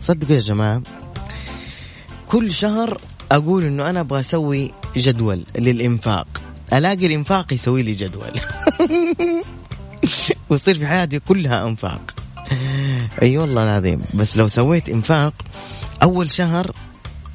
[0.00, 0.82] صدقوا يا جماعة
[2.26, 3.00] كل شهر
[3.32, 6.26] أقول أنه أنا أبغى أسوي جدول للإنفاق.
[6.72, 8.32] ألاقي الإنفاق يسوي لي جدول.
[10.50, 12.27] ويصير في حياتي كلها إنفاق.
[13.22, 14.00] اي والله العظيم.
[14.14, 15.34] بس لو سويت إنفاق
[16.02, 16.72] أول شهر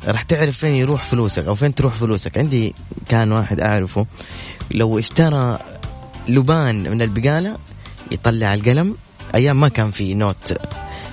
[0.08, 2.38] راح تعرف فين يروح فلوسك أو فين تروح فلوسك.
[2.38, 2.74] عندي
[3.10, 4.06] كان واحد أعرفه
[4.72, 5.60] لو اشترى
[6.30, 7.58] لبان من البقالة
[8.12, 8.96] يطلع القلم.
[9.36, 10.54] أيام ما كان في note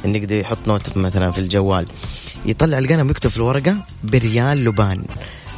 [0.05, 1.87] انه يقدر يحط note مثلا في الجوال.
[2.47, 5.05] يطلع القلم يكتب في الورقة بريال لبان.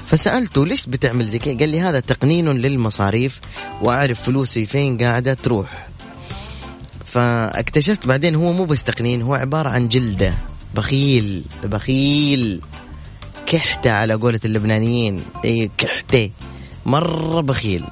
[0.06, 3.40] فسألته ليش بتعمل زي كذا؟ قال لي هذا تقنين للمصاريف
[3.82, 5.91] وأعرف فلوسي فين قاعدة تروح.
[7.12, 10.34] فاكتشفت بعدين هو مو بس تقنين هو عبارة عن جلدة.
[10.74, 12.60] بخيل بخيل.
[13.46, 15.22] كحتة على قولة اللبنانيين.
[15.44, 16.30] اي كحتة.
[16.86, 17.84] مرة بخيل.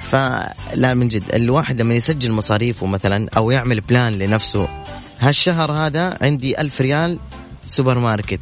[0.00, 4.68] فلا من جد الواحد لما يسجل مصاريفه مثلا أو يعمل plan لنفسه
[5.20, 7.18] هالشهر هذا عندي ألف ريال
[7.64, 8.40] سوبر ماركت.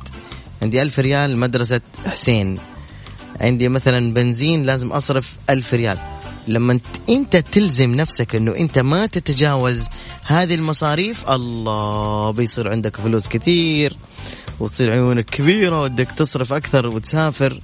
[0.63, 2.59] عندي ألف ريال مدرسة حسين.
[3.41, 5.99] عندي مثلا بنزين لازم أصرف ألف ريال.
[6.49, 9.89] لما انت تلزم نفسك انه انت ما تتجاوز
[10.25, 13.97] هذه المصاريف الله بيصير عندك فلوس كثير
[14.61, 17.61] وتصير عيونك كبيرة ودك تصرف أكثر وتسافر.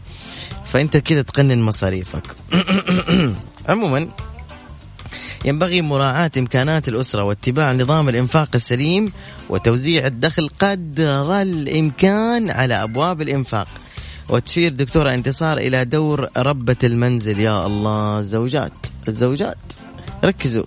[0.65, 2.23] فأنت كذا تقنن مصاريفك.
[3.69, 4.09] عموما
[5.45, 9.13] ينبغي مراعاة إمكانات الأسرة واتباع نظام الإنفاق السليم
[9.49, 13.69] وتوزيع الدخل قدر الإمكان على أبواب الإنفاق.
[14.29, 17.41] وتشير دكتورة انتصار إلى دور ربة المنزل.
[17.41, 18.73] يا الله الزوجات
[19.09, 19.59] الزوجات.
[20.25, 20.65] ركزوا.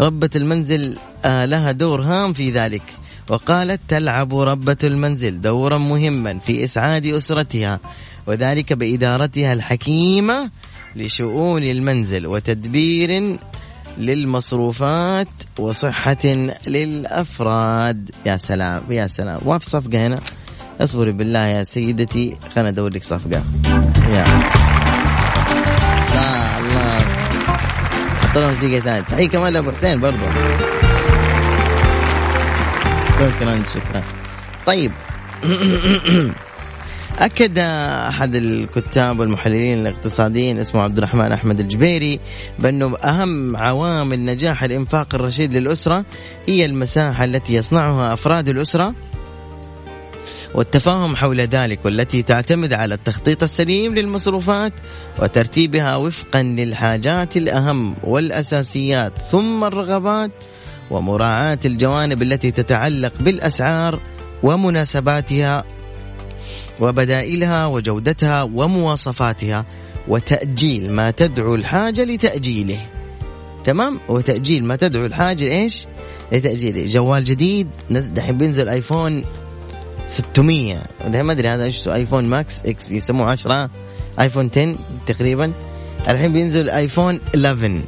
[0.00, 2.82] ربة المنزل آه لها دور هام في ذلك.
[3.28, 7.80] وقالت تلعب ربة المنزل دورا مهما في إسعاد أسرتها
[8.26, 10.50] وذلك بإدارتها الحكيمة
[10.96, 13.38] لشؤون المنزل وتدبير
[13.98, 15.28] للمصروفات
[15.58, 16.26] وصحة
[16.66, 18.10] للأفراد.
[18.26, 19.40] يا سلام يا سلام.
[19.46, 20.18] ما في صفقة هنا.
[20.80, 23.44] اصبري بالله يا سيدتي خلنا أدور لك صفقة.
[24.10, 24.24] يا.
[26.58, 26.98] الله
[28.22, 29.00] حط لهم موسيقى ثانية.
[29.00, 30.30] تحيه كمان لابو حسين برضه
[33.18, 34.02] شكرا شكرا.
[34.66, 34.92] طيب.
[37.18, 37.58] أكد
[38.08, 42.20] أحد الكتاب والمحللين الاقتصاديين اسمه عبد الرحمن أحمد الجبيري
[42.58, 46.04] بأنه أهم عوامل نجاح الإنفاق الرشيد للأسرة
[46.46, 48.94] هي المساحة التي يصنعها أفراد الأسرة
[50.54, 54.72] والتفاهم حول ذلك والتي تعتمد على التخطيط السليم للمصروفات
[55.18, 60.30] وترتيبها وفقا للحاجات الأهم والأساسيات ثم الرغبات
[60.90, 64.00] ومراعاة الجوانب التي تتعلق بالأسعار
[64.42, 65.64] ومناسباتها
[66.80, 69.64] وبدائلها وجودتها ومواصفاتها
[70.08, 72.80] وتأجيل ما تدعو الحاجة لتأجيله.
[73.64, 75.86] تمام؟ وتأجيل ما تدعو الحاجة إيش؟
[76.32, 76.84] لتأجيله.
[76.88, 79.24] جوال جديد دحين بينزل iPhone
[80.06, 80.82] 600
[81.22, 83.70] ما أدري هذا إيش iPhone Max X يسموه 10
[84.20, 84.74] iPhone 10
[85.06, 85.52] تقريبا.
[86.08, 87.80] الحين بينزل iPhone 11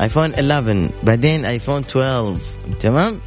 [0.00, 2.36] iPhone 11 بعدين iPhone 12
[2.80, 3.20] تمام؟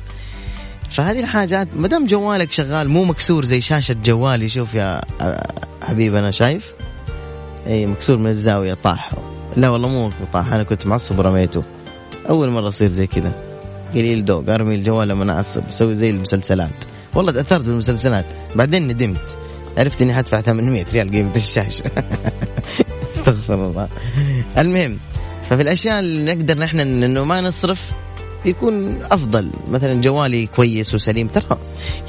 [0.89, 4.49] فهذه الحاجات ما دام جوالك شغال مو مكسور زي شاشة جوالي.
[4.49, 5.01] شوف يا
[5.83, 6.73] حبيبي أنا شايف؟
[7.67, 9.11] إي مكسور من الزاوية طاح
[9.57, 11.63] لا والله مو طاح أنا كنت معصب ورميته.
[12.29, 13.33] أول مرة أصير زي كذا.
[13.93, 16.94] قليل ذوق أرمي الجوال لما أنا اعصب أسوي زي المسلسلات.
[17.15, 18.25] والله تأثرت بالمسلسلات.
[18.55, 19.21] بعدين ندمت.
[19.77, 21.83] عرفت إني حدفع 800 ريال قيمة الشاشة.
[23.15, 23.87] استغفر الله.
[24.57, 24.97] المهم
[25.49, 27.91] ففي الأشياء اللي نقدر نحن إنه ما نصرف
[28.45, 29.49] يكون أفضل.
[29.67, 31.27] مثلا جوالي كويس وسليم.
[31.27, 31.57] ترى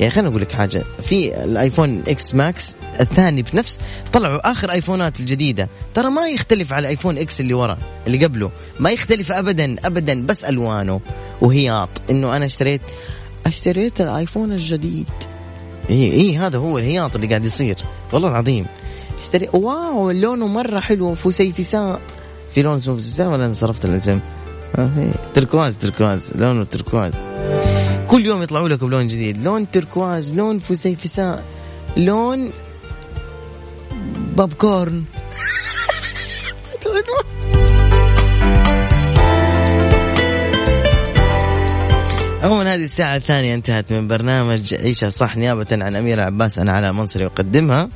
[0.00, 0.84] يعني خليني أقول لك حاجة.
[1.02, 3.78] في ال iPhone X Max الثاني بنفس
[4.12, 5.68] طلعوا آخر iPhone ات الجديدة.
[5.94, 8.50] ترى ما يختلف على ال iPhone X اللي ورا اللي قبله.
[8.80, 11.00] ما يختلف ابدا ابدا بس ألوانه
[11.40, 11.88] وهياط.
[12.10, 12.80] إنه أنا اشتريت
[13.46, 15.10] أشتريت ال iPhone الجديد.
[15.90, 17.76] اي اي هذا هو الهياط اللي قاعد يصير.
[18.12, 18.66] والله العظيم.
[19.18, 22.00] اشتري wow لونه مرة حلو فسيفساء
[22.54, 24.20] في لون اسمه فسيفساء ولا أنا صرفت الاسم؟
[24.76, 27.12] آه تركواز تركواز لونه تركواز.
[28.08, 29.44] كل يوم يطلعوا لك بلون جديد.
[29.44, 31.44] لون تركواز لون فسيفساء
[31.96, 32.50] لون
[34.36, 35.04] باب كورن.
[42.42, 46.92] عموما هذه الساعة الثانية انتهت من برنامج عيشها صح نيابة عن أمير عباس أنا على
[46.92, 47.88] منصري أقدمها.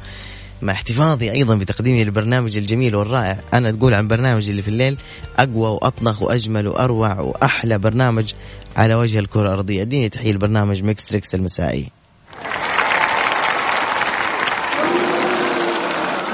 [0.63, 3.39] مع احتفاظي أيضا بتقديمي للبرنامج الجميل والرائع.
[3.55, 4.99] أنا تقول عن برنامج اللي في الليل
[5.39, 8.33] أقوى وأطنخ وأجمل وأروع وأحلى برنامج
[8.77, 9.83] على وجه الكرة الأرضية.
[9.83, 11.89] اديني تحية البرنامج Mix Trix المسائي.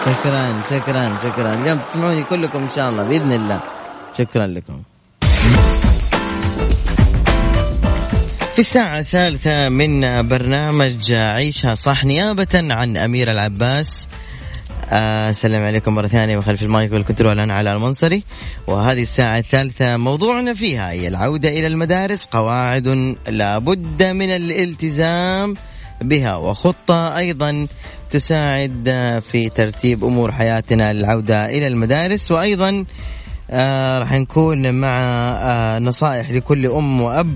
[0.05, 1.55] شكرا شكرا شكرا.
[1.55, 3.61] اليوم تسمعوني كلكم إن شاء الله بإذن الله.
[4.19, 4.83] شكرا لكم.
[8.57, 14.09] في الساعة الثالثة من برنامج عيشها صح نيابة عن أميرة العباس.
[14.93, 18.23] السلام عليكم مرة ثانية وخلف المايك والكنترول أنا على المنصري.
[18.67, 25.55] وهذه الساعة الثالثة موضوعنا فيها هي العودة إلى المدارس قواعد لابد من الالتزام
[26.01, 27.67] بها وخطة أيضا
[28.11, 28.89] تساعد
[29.31, 32.31] في ترتيب أمور حياتنا للعودة إلى المدارس.
[32.31, 32.85] وأيضا
[33.51, 34.99] آه راح نكون مع
[35.43, 37.35] آه نصائح لكل أم وأب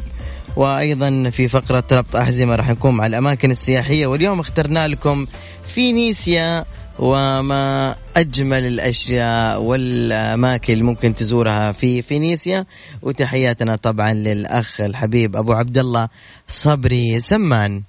[0.60, 5.26] وأيضا في فقرة ربط أحزمة راح نكون مع الأماكن السياحية واليوم اخترنا لكم
[5.68, 6.64] فينيسيا
[6.98, 12.66] وما أجمل الأشياء والأماكن اللي ممكن تزورها في فينيسيا.
[13.02, 16.08] وتحياتنا طبعا للأخ الحبيب أبو عبد الله
[16.48, 17.82] صبري سمان.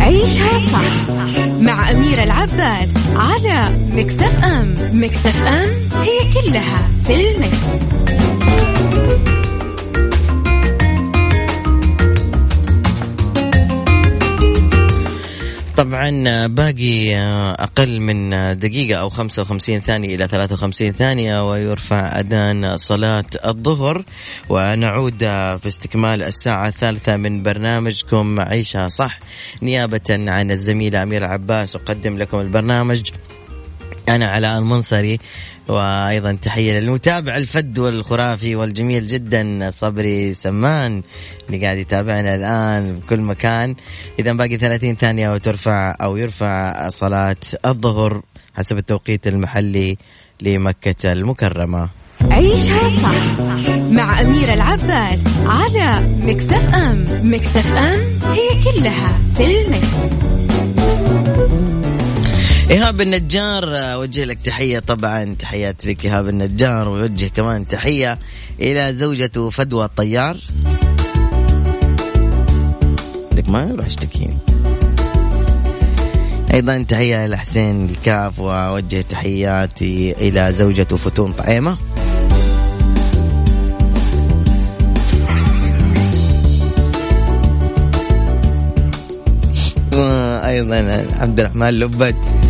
[0.00, 1.14] عيشها صح
[1.60, 5.70] مع أميرة العباس على مكتف أم مكتف أم
[6.02, 8.33] هي كلها في المكس.
[15.76, 17.16] طبعا باقي
[17.58, 24.04] أقل من دقيقة أو 55 ثانية إلى 53 ثانية ويرفع أذان صلاة الظهر
[24.48, 29.18] ونعود في استكمال الساعة الثالثة من برنامجكم عيشها صح.
[29.62, 33.10] نيابة عن الزميلة أميرة عباس أقدم لكم البرنامج.
[34.08, 35.18] أنا علاء المنصري
[35.68, 41.02] وأيضا تحية للمتابع الفد والخرافي والجميل جدا صبري سمان
[41.46, 43.74] اللي قاعد يتابعنا الآن بكل مكان.
[44.18, 47.36] اذا باقي 30 ثانية وترفع أو يرفع صلاة
[47.66, 48.22] الظهر
[48.54, 49.96] حسب التوقيت المحلي
[50.42, 51.88] لمكة المكرمة.
[52.30, 53.40] عيشها صح
[53.90, 57.04] مع أميرة العباس على مكتف أم.
[57.22, 58.00] مكتف أم
[58.32, 60.43] هي كلها في المكس.
[62.70, 68.18] إيهاب النجار أوجه لك تحية طبعا تحيات لك إيهاب النجار ويوجه كمان تحية
[68.60, 70.36] إلى زوجته فدوى الطيار.
[73.32, 74.38] لك ما يروح اشتكيني
[76.54, 81.76] أيضا تحية إلى حسين الكاف وأوجه تحياتي إلى زوجته فتون طعيمة.
[90.44, 92.43] أيضا عبد الرحمن لبد.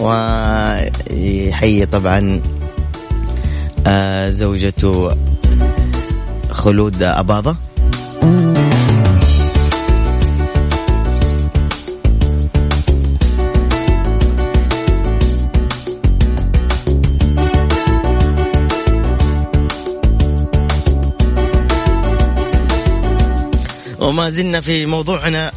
[0.00, 2.40] ويحيي طبعا
[3.86, 5.10] آه، زوجته
[6.50, 7.56] خلود أباضة
[24.00, 25.52] وما زلنا في موضوعنا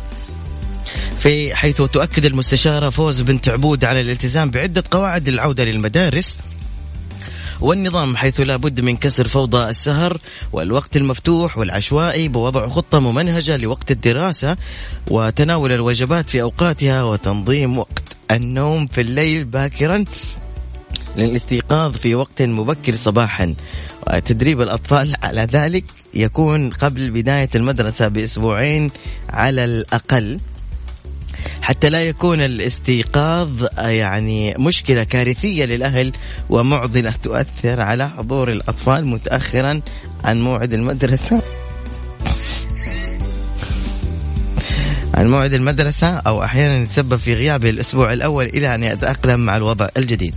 [1.20, 6.40] في حيث تؤكد المستشارة فوز بنت عبود على الالتزام بعدة قواعد العودة للمدارس
[7.62, 10.18] والنظام حيث لا بد من كسر فوضى السهر
[10.54, 14.58] والوقت المفتوح والعشوائي بوضع خطة ممنهجة لوقت الدراسة
[15.12, 20.04] وتناول الوجبات في أوقاتها وتنظيم وقت النوم في الليل باكرا
[21.18, 23.56] للاستيقاظ في وقت مبكر صباحا.
[24.08, 28.92] وتدريب الأطفال على ذلك يكون قبل بداية المدرسة بأسبوعين
[29.30, 30.40] على الأقل.
[31.62, 36.12] حتى لا يكون الاستيقاظ يعني مشكلة كارثية للأهل
[36.50, 39.82] ومعضلة تؤثر على حضور الأطفال متأخرا
[40.26, 41.42] عن موعد المدرسة.
[45.14, 49.90] عن موعد المدرسة أو أحيانا يتسبب في غيابه الأسبوع الأول إلى أن يتأقلم مع الوضع
[49.98, 50.36] الجديد.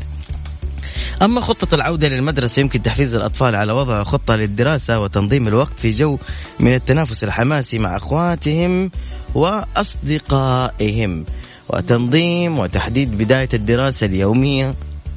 [1.22, 6.18] أما خطة العودة للمدرسة يمكن تحفيز الأطفال على وضع خطة للدراسة وتنظيم الوقت في جو
[6.60, 8.90] من التنافس الحماسي مع أخواتهم
[9.34, 11.24] وأصدقائهم
[11.68, 14.74] وتنظيم وتحديد بداية الدراسة اليومية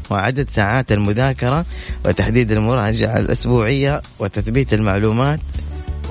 [0.09, 1.65] وعدد ساعات المذاكرة
[2.05, 5.39] وتحديد المراجعة الأسبوعية وتثبيت المعلومات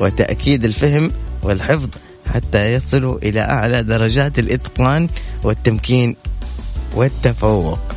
[0.00, 1.11] وتأكيد الفهم
[1.42, 1.88] والحفظ
[2.26, 5.09] حتى يصلوا إلى أعلى درجات الإتقان
[5.44, 6.16] والتمكين
[6.94, 7.93] والتفوق.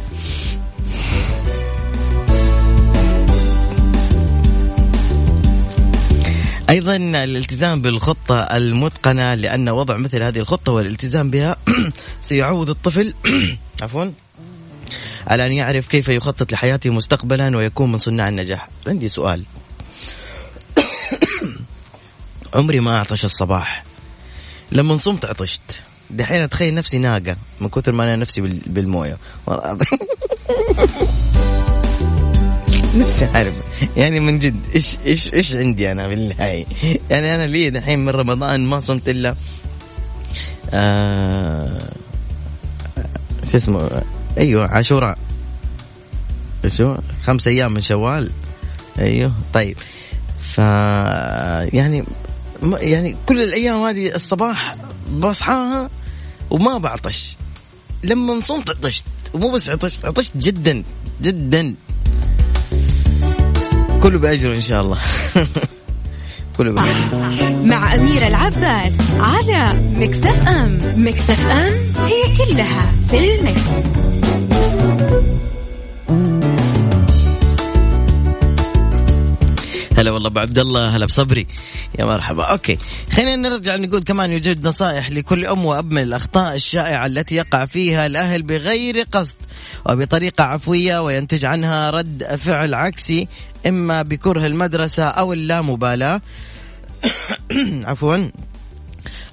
[6.69, 11.57] أيضا الالتزام بالخطة المتقنة لأن وضع مثل هذه الخطة والالتزام بها
[12.21, 13.13] سيعود الطفل
[13.81, 14.11] عفوا
[15.27, 18.69] على أن يعرف كيف يخطط لحياته مستقبلا ويكون من صناع النجاح.
[18.87, 19.43] عندي سؤال.
[22.55, 23.83] عمري ما أعطش الصباح.
[24.71, 25.81] لما صمت عطشت.
[26.09, 29.17] دحين أتخيل نفسي ناقة من كثر ما أنا نفسي بالموية.
[32.97, 33.53] نفسي أعرف.
[33.97, 36.35] يعني من جد إيش إيش إيش عندي أنا بالله
[37.09, 39.35] يعني أنا لي دحين من رمضان ما صمت إلا
[40.71, 41.91] آه
[43.51, 44.01] شو اسمه
[44.37, 45.17] أيوه عاشوراء.
[46.67, 48.31] شو؟ خمس أيام من شوال.
[48.99, 49.77] أيوه طيب.
[50.53, 52.03] ف يعني
[52.63, 54.75] يعني كل الأيام هذه الصباح
[55.11, 55.89] بصحاها
[56.49, 57.37] وما بعطش.
[58.03, 60.83] لما صمت عطشت ومو بس عطشت عطشت جدا
[61.21, 61.75] جدا.
[64.03, 64.97] كله بأجره إن شاء الله.
[66.57, 67.61] كله بأجره.
[67.65, 70.77] مع أميرة العباس على مكتف أم.
[70.97, 71.73] مكتف أم
[72.07, 73.97] هي كلها في المكس.
[79.97, 81.47] هلا والله أبو عبد الله هلا بصبري.
[81.99, 82.43] يا مرحبا.
[82.43, 82.77] أوكي.
[83.11, 88.05] خلينا نرجع نقول كمان يوجد نصائح لكل أم وأب من الأخطاء الشائعة التي يقع فيها
[88.05, 89.35] الأهل بغير قصد
[89.89, 93.27] وبطريقة عفوية وينتج عنها رد فعل عكسي
[93.67, 96.21] إما بكره المدرسة أو اللامبالاة.
[97.89, 98.17] عفوا.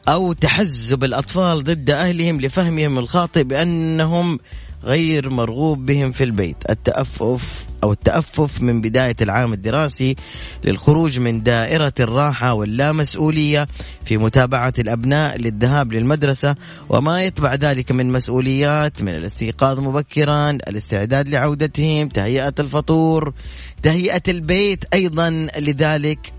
[0.09, 4.39] أو تحزب الأطفال ضد أهلهم لفهمهم الخاطئ بأنهم
[4.85, 6.57] غير مرغوب بهم في البيت.
[6.71, 10.17] التأفف أو التأفف من بداية العام الدراسي
[10.65, 13.67] للخروج من دائرة الراحة واللامسؤولية
[14.05, 16.55] في متابعة الأبناء للذهاب للمدرسة
[16.89, 23.33] وما يتبع ذلك من مسؤوليات من الاستيقاظ مبكرا الاستعداد لعودتهم تهيئة الفطور
[23.83, 26.33] تهيئة البيت أيضا لذلك.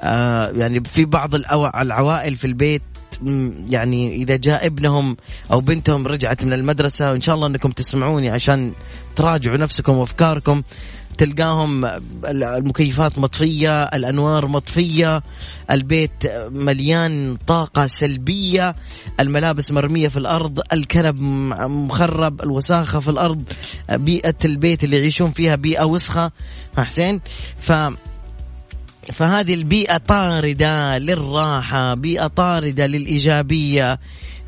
[0.00, 2.82] آه يعني في بعض العوائل في البيت
[3.68, 5.16] يعني إذا جاء ابنهم
[5.52, 8.72] أو بنتهم رجعت من المدرسة وإن شاء الله أنكم تسمعوني عشان
[9.16, 10.62] تراجعوا نفسكم وأفكاركم
[11.18, 11.84] تلقاهم
[12.24, 15.22] المكيفات مطفية، الأنوار مطفية،
[15.70, 18.76] البيت مليان طاقة سلبية،
[19.20, 21.20] الملابس مرمية في الأرض، الكنب
[21.70, 23.42] مخرب، الوساخة في الأرض،
[23.92, 26.30] بيئة البيت اللي يعيشون فيها بيئة وسخة،
[26.76, 27.20] حسين؟
[27.58, 27.72] ف
[29.12, 33.98] فهذه البيئة طاردة للراحة بيئة طاردة للإيجابية.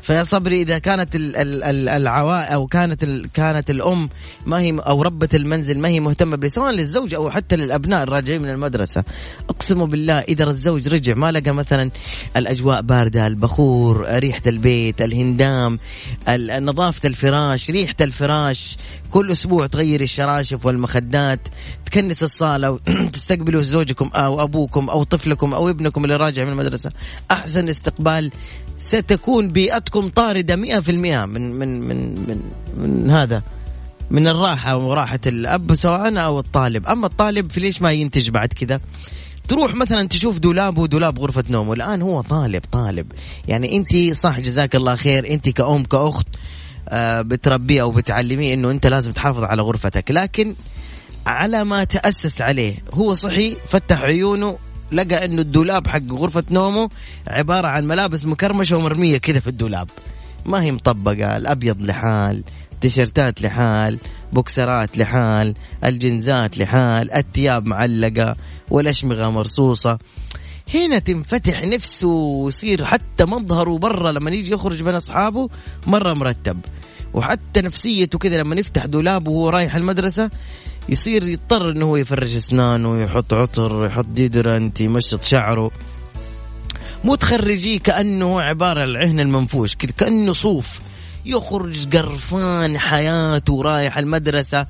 [0.01, 4.09] فيا صبري إذا كانت العوائل أو كانت كانت الأم
[4.45, 8.49] ما هي أو ربة المنزل ما هي مهتمة سواء للزوج أو حتى للأبناء الراجعين من
[8.49, 9.03] المدرسة.
[9.49, 11.89] أقسم بالله إذا الزوج رجع ما لقى مثلا
[12.37, 15.79] الأجواء باردة البخور ريحة البيت الهندام
[16.59, 18.77] نظافة الفراش ريحة الفراش.
[19.11, 21.39] كل أسبوع تغيري الشراشف والمخدات
[21.85, 26.91] تكنس الصالة وتستقبلوا زوجكم أو أبوكم أو طفلكم أو ابنكم اللي راجع من المدرسة.
[27.31, 28.31] أحسن استقبال
[28.79, 32.41] ستكون بيئتكم طاردة مئة في المئة من, من, من, من,
[32.77, 33.43] من هذا
[34.11, 36.87] من الراحة وراحة الأب سواء أو الطالب.
[36.87, 38.79] أما الطالب في ليش ما ينتج بعد كذا؟
[39.47, 41.73] تروح مثلا تشوف دولابه دولاب غرفة نومه.
[41.73, 43.11] الآن هو طالب طالب.
[43.47, 46.27] يعني أنت صح جزاك الله خير أنت كأم كأخت
[46.89, 50.11] آه، بتربيه أو بتعلميه أنه أنت لازم تحافظ على غرفتك.
[50.11, 50.55] لكن
[51.27, 54.57] على ما تأسس عليه هو صحي فتح عيونه
[54.91, 56.89] لقى إنه الدولاب حق غرفة نومه
[57.27, 59.89] عبارة عن ملابس مكرمشة ومرمية كذا في الدولاب.
[60.45, 62.43] ما هي مطبقة الأبيض لحال
[62.81, 63.99] تيشرتات لحال
[64.33, 68.35] بوكسرات لحال الجنزات لحال الثياب معلقة
[68.69, 69.97] والأشمغة مرصوصة.
[70.73, 75.49] هنا تنفتح نفسه ويصير حتى مظهره برا لما يجي يخرج بين أصحابه
[75.87, 76.59] مرة مرتب.
[77.13, 80.29] وحتى نفسيته كذا لما يفتح دولابه وهو رايح المدرسة
[80.89, 85.71] يصير يضطر إنه هو يفرش أسنانه يحط عطر يحط deodorant يمشط شعره.
[87.03, 90.79] مو تخرجيه كأنه عبارة العهن المنفوش كذا كأنه صوف.
[91.25, 94.65] يخرج قرفان حياته رايح المدرسة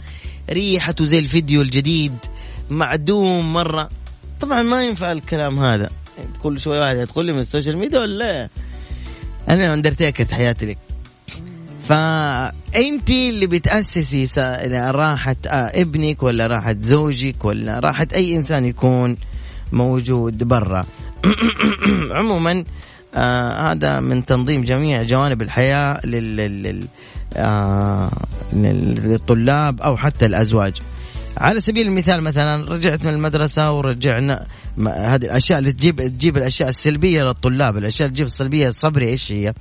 [0.49, 2.15] ريحته زي الفيديو الجديد
[2.70, 3.89] معدوم مرة.
[4.41, 5.89] طبعا ما ينفع الكلام هذا.
[6.43, 8.49] كل شوي واحد يدخل لي من السوشيال ميديا ولا؟
[9.49, 10.78] أنا اندرتيكر تحياتي لك.
[11.90, 14.42] فانت اللي بتأسسي
[14.74, 19.18] راحه آه، ابنك ولا راحه زوجك ولا راحه أي إنسان يكون
[19.72, 20.86] موجود برا.
[22.18, 22.64] عموما
[23.16, 26.88] آه هذا من تنظيم جميع جوانب الحياة لل, لل...
[27.36, 28.12] آه
[28.54, 30.74] للطلاب أو حتى الأزواج.
[31.38, 34.46] على سبيل المثال مثلا رجعت من المدرسة ورجعنا
[34.88, 39.54] هذه الأشياء اللي تجيب تجيب الأشياء السلبية للطلاب الأشياء اللي تجيب السلبية صبري إيش هي؟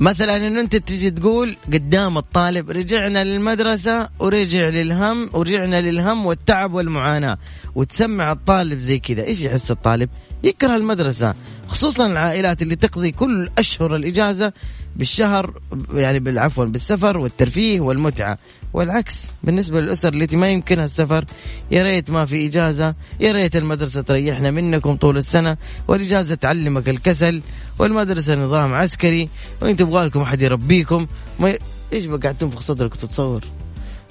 [0.00, 7.38] مثلا انه أنت تجي تقول قدام الطالب رجعنا للمدرسة ورجع للهم ورجعنا للهم والتعب والمعاناة.
[7.74, 9.24] وتسمع الطالب زي كذا.
[9.24, 10.08] إيش يحس الطالب؟
[10.44, 11.34] يكره المدرسة.
[11.68, 14.52] خصوصا العائلات اللي تقضي كل أشهر الإجازة
[14.96, 15.60] بالشهر
[15.94, 18.38] يعني بالعفو بالسفر والترفيه والمتعة.
[18.74, 21.24] والعكس بالنسبة للأسر التي ما يمكنها السفر
[21.70, 25.56] يا ريت ما في إجازة يا ريت المدرسة تريحنا منكم طول السنة
[25.88, 27.42] والإجازة تعلمك الكسل
[27.78, 29.28] والمدرسة نظام عسكري
[29.60, 31.06] تبغى لكم أحد يربيكم
[31.40, 31.58] ما ي...
[31.92, 33.44] إيش بقى قاعد تنفخ صدرك وتتصور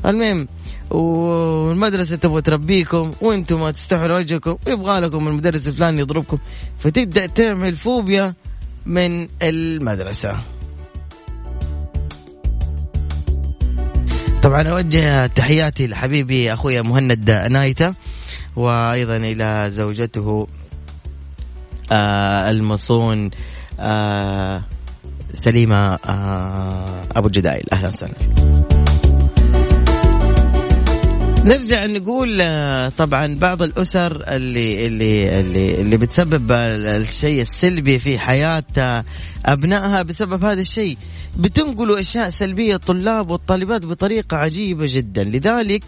[0.06, 0.48] المهم
[0.90, 6.38] والمدرسة تبغى تربيكم وإنتم ما تستحوا وجهكم ويبغى لكم المدرس الفلاني يضربكم
[6.80, 8.34] فتبدأ تعمل فوبيا
[8.86, 10.40] من المدرسة.
[14.50, 17.94] طبعا أوجه تحياتي لحبيبي أخويا مهند نايتة
[18.56, 20.48] وأيضا إلى زوجته
[21.92, 23.30] آه المصون
[23.80, 24.64] آه
[25.34, 28.14] سليمة آه أبو الجدايل أهلا وسهلا.
[31.50, 39.04] نرجع نقول آه، طبعا بعض الأسر اللي اللي اللي اللي بتسبب الشيء السلبي في حياة
[39.46, 40.98] أبنائها بسبب هذا الشيء.
[41.38, 45.24] بتنقلوا أشياء سلبية الطلاب والطالبات بطريقة عجيبة جدا.
[45.24, 45.84] لذلك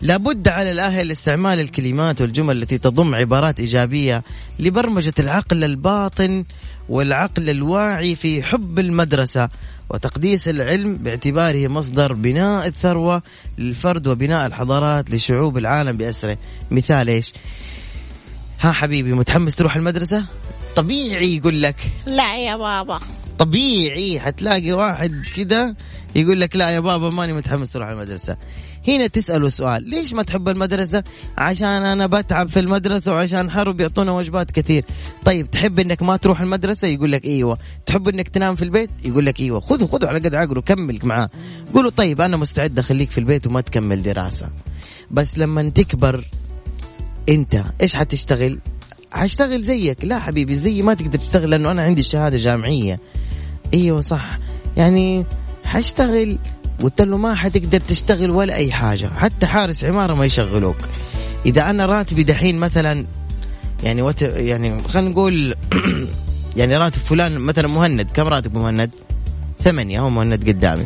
[0.00, 4.22] لابد على الأهل استعمال الكلمات والجمل التي تضم عبارات إيجابية
[4.60, 6.44] لبرمجة العقل الباطن
[6.88, 9.48] والعقل الواعي في حب المدرسة.
[9.90, 13.22] وتقديس العلم باعتباره مصدر بناء الثروة
[13.58, 16.38] للفرد وبناء الحضارات لشعوب العالم بأسره.
[16.70, 17.32] مثال إيش؟
[18.60, 20.24] ها حبيبي متحمس تروح المدرسة؟
[20.76, 21.76] طبيعي يقول لك.
[22.06, 23.00] لا يا بابا.
[23.38, 25.74] طبيعي حتلاقي واحد كده
[26.14, 28.36] يقول لك لا يا بابا ماني متحمس أروح المدرسة.
[28.88, 31.02] هنا تساله سؤال ليش ما تحب المدرسة؟
[31.38, 34.84] عشان أنا بتعب في المدرسة وعشان حرب يعطونا وجبات كثير.
[35.24, 37.58] طيب تحب إنك ما تروح المدرسة؟ يقول لك إيوه.
[37.86, 39.60] تحب إنك تنام في البيت؟ يقول لك إيوه.
[39.60, 41.30] خذه خذه على قد عقله كمل معاه.
[41.74, 44.48] قولوا طيب أنا مستعد أخليك في البيت وما تكمل دراسة.
[45.10, 46.24] بس لما تكبر
[47.28, 48.58] أنت إيش حتشتغل؟
[49.12, 50.04] حاشتغل زيك.
[50.04, 53.00] لا حبيبي زيي ما تقدر تشتغل لأنه أنا عندي شهاده جامعية.
[53.74, 54.38] إيوه صح.
[54.76, 55.24] يعني
[55.64, 56.38] حاشتغل
[56.82, 59.10] قلت له ما حتقدر تشتغل ولا أي حاجة.
[59.16, 60.76] حتى حارس عمارة ما يشغلوك.
[61.46, 63.06] إذا أنا راتبي دحين مثلا
[63.82, 64.22] يعني وت...
[64.22, 65.54] يعني خلينا نقول
[66.56, 68.10] يعني راتب فلان مثلا مهند.
[68.14, 68.90] كم راتب مهند؟
[69.64, 70.84] ثمانية هو مهند قدامي.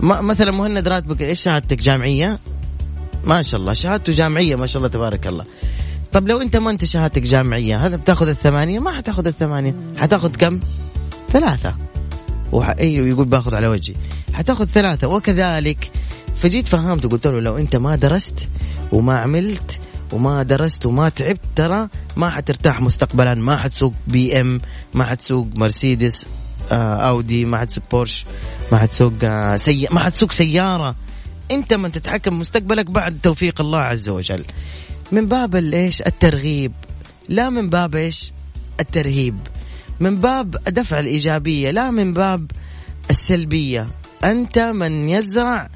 [0.00, 2.38] ما مثلا مهند راتبك إيش؟ شهادتك جامعية؟
[3.24, 5.44] ما شاء الله شهادته جامعية ما شاء الله تبارك الله.
[6.12, 9.74] طب لو أنت ما أنت شهادتك جامعية هذا بتاخذ الثمانية؟ ما حتاخذ الثمانية.
[9.96, 10.60] حتاخذ كم؟
[11.32, 11.87] ثلاثة.
[12.52, 12.74] وح...
[12.78, 13.94] أيوه يقول باخذ على وجهي.
[14.32, 15.08] حتاخذ ثلاثة.
[15.08, 15.90] وكذلك
[16.36, 18.48] فجيت فهمت وقلت له لو أنت ما درست
[18.92, 19.80] وما عملت
[20.12, 24.60] وما درست وما تعبت ترى ما حترتاح مستقبلا ما حتسوق BM
[24.94, 26.26] ما حتسوق مرسيدس
[26.72, 28.26] آه أودي ما حتسوق بورش
[28.72, 29.88] ما حتسوق آه سي...
[29.90, 30.94] ما حتسوق سيارة.
[31.50, 34.44] أنت من تتحكم مستقبلك بعد توفيق الله عز وجل.
[35.12, 36.72] من باب إيش؟ الترغيب.
[37.28, 38.32] لا من باب إيش؟
[38.80, 39.36] الترهيب.
[40.00, 42.50] من باب دفع الإيجابية لا من باب
[43.10, 43.88] السلبية.
[44.24, 45.68] أنت من يزرع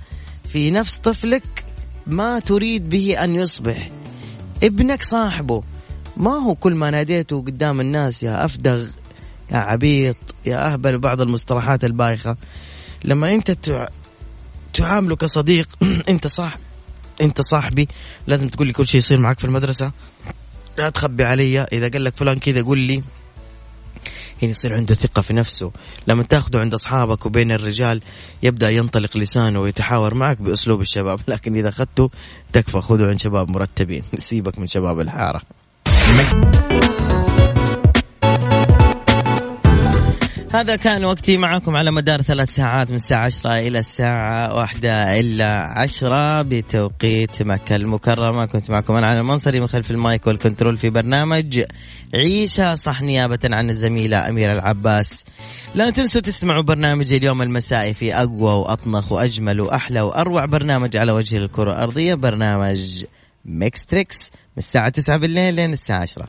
[0.48, 1.64] في نفس طفلك
[2.06, 3.90] ما تريد به أن يصبح.
[4.62, 5.62] ابنك صاحبه.
[6.16, 8.86] ما هو كل ما ناديته قدام الناس يا أفدغ
[9.50, 10.16] يا عبيط
[10.46, 12.36] يا أهبل وبعض المصطلحات البايخة.
[13.04, 13.56] لما أنت
[14.72, 15.68] تعامله كصديق
[16.08, 16.58] أنت صح
[17.20, 17.88] أنت صاحبي
[18.26, 19.92] لازم تقول لي كل شيء يصير معك في المدرسة.
[20.78, 23.02] لا تخبي علي إذا قال لك فلان كذا قول لي.
[24.50, 25.72] يصير عنده ثقة في نفسه.
[26.06, 28.00] لما تاخذه عند أصحابك وبين الرجال
[28.42, 31.20] يبدأ ينطلق لسانه ويتحاور معك بأسلوب الشباب.
[31.28, 32.10] لكن إذا أخذته
[32.52, 34.02] تكفى خذه عند شباب مرتبين.
[34.18, 35.42] سيبك من شباب الحارة.
[40.52, 45.78] هذا كان وقتي معكم على مدار ثلاث ساعات من الساعة عشرة إلى الساعة واحدة إلا
[45.78, 48.46] عشرة بتوقيت مكة المكرمة.
[48.46, 51.64] كنت معكم أنا علي المنصري من خلف المايك والكنترول في برنامج
[52.14, 55.24] عيشها صح نيابة عن الزميلة أميرة العباس.
[55.74, 61.36] لا تنسوا تسمعوا برنامج اليوم المسائي في أقوى وأطنخ وأجمل وأحلى وأروع برنامج على وجه
[61.36, 63.04] الكرة الأرضية برنامج
[63.44, 66.20] Mix Trix من الساعة 9 بالليل لين الساعة 10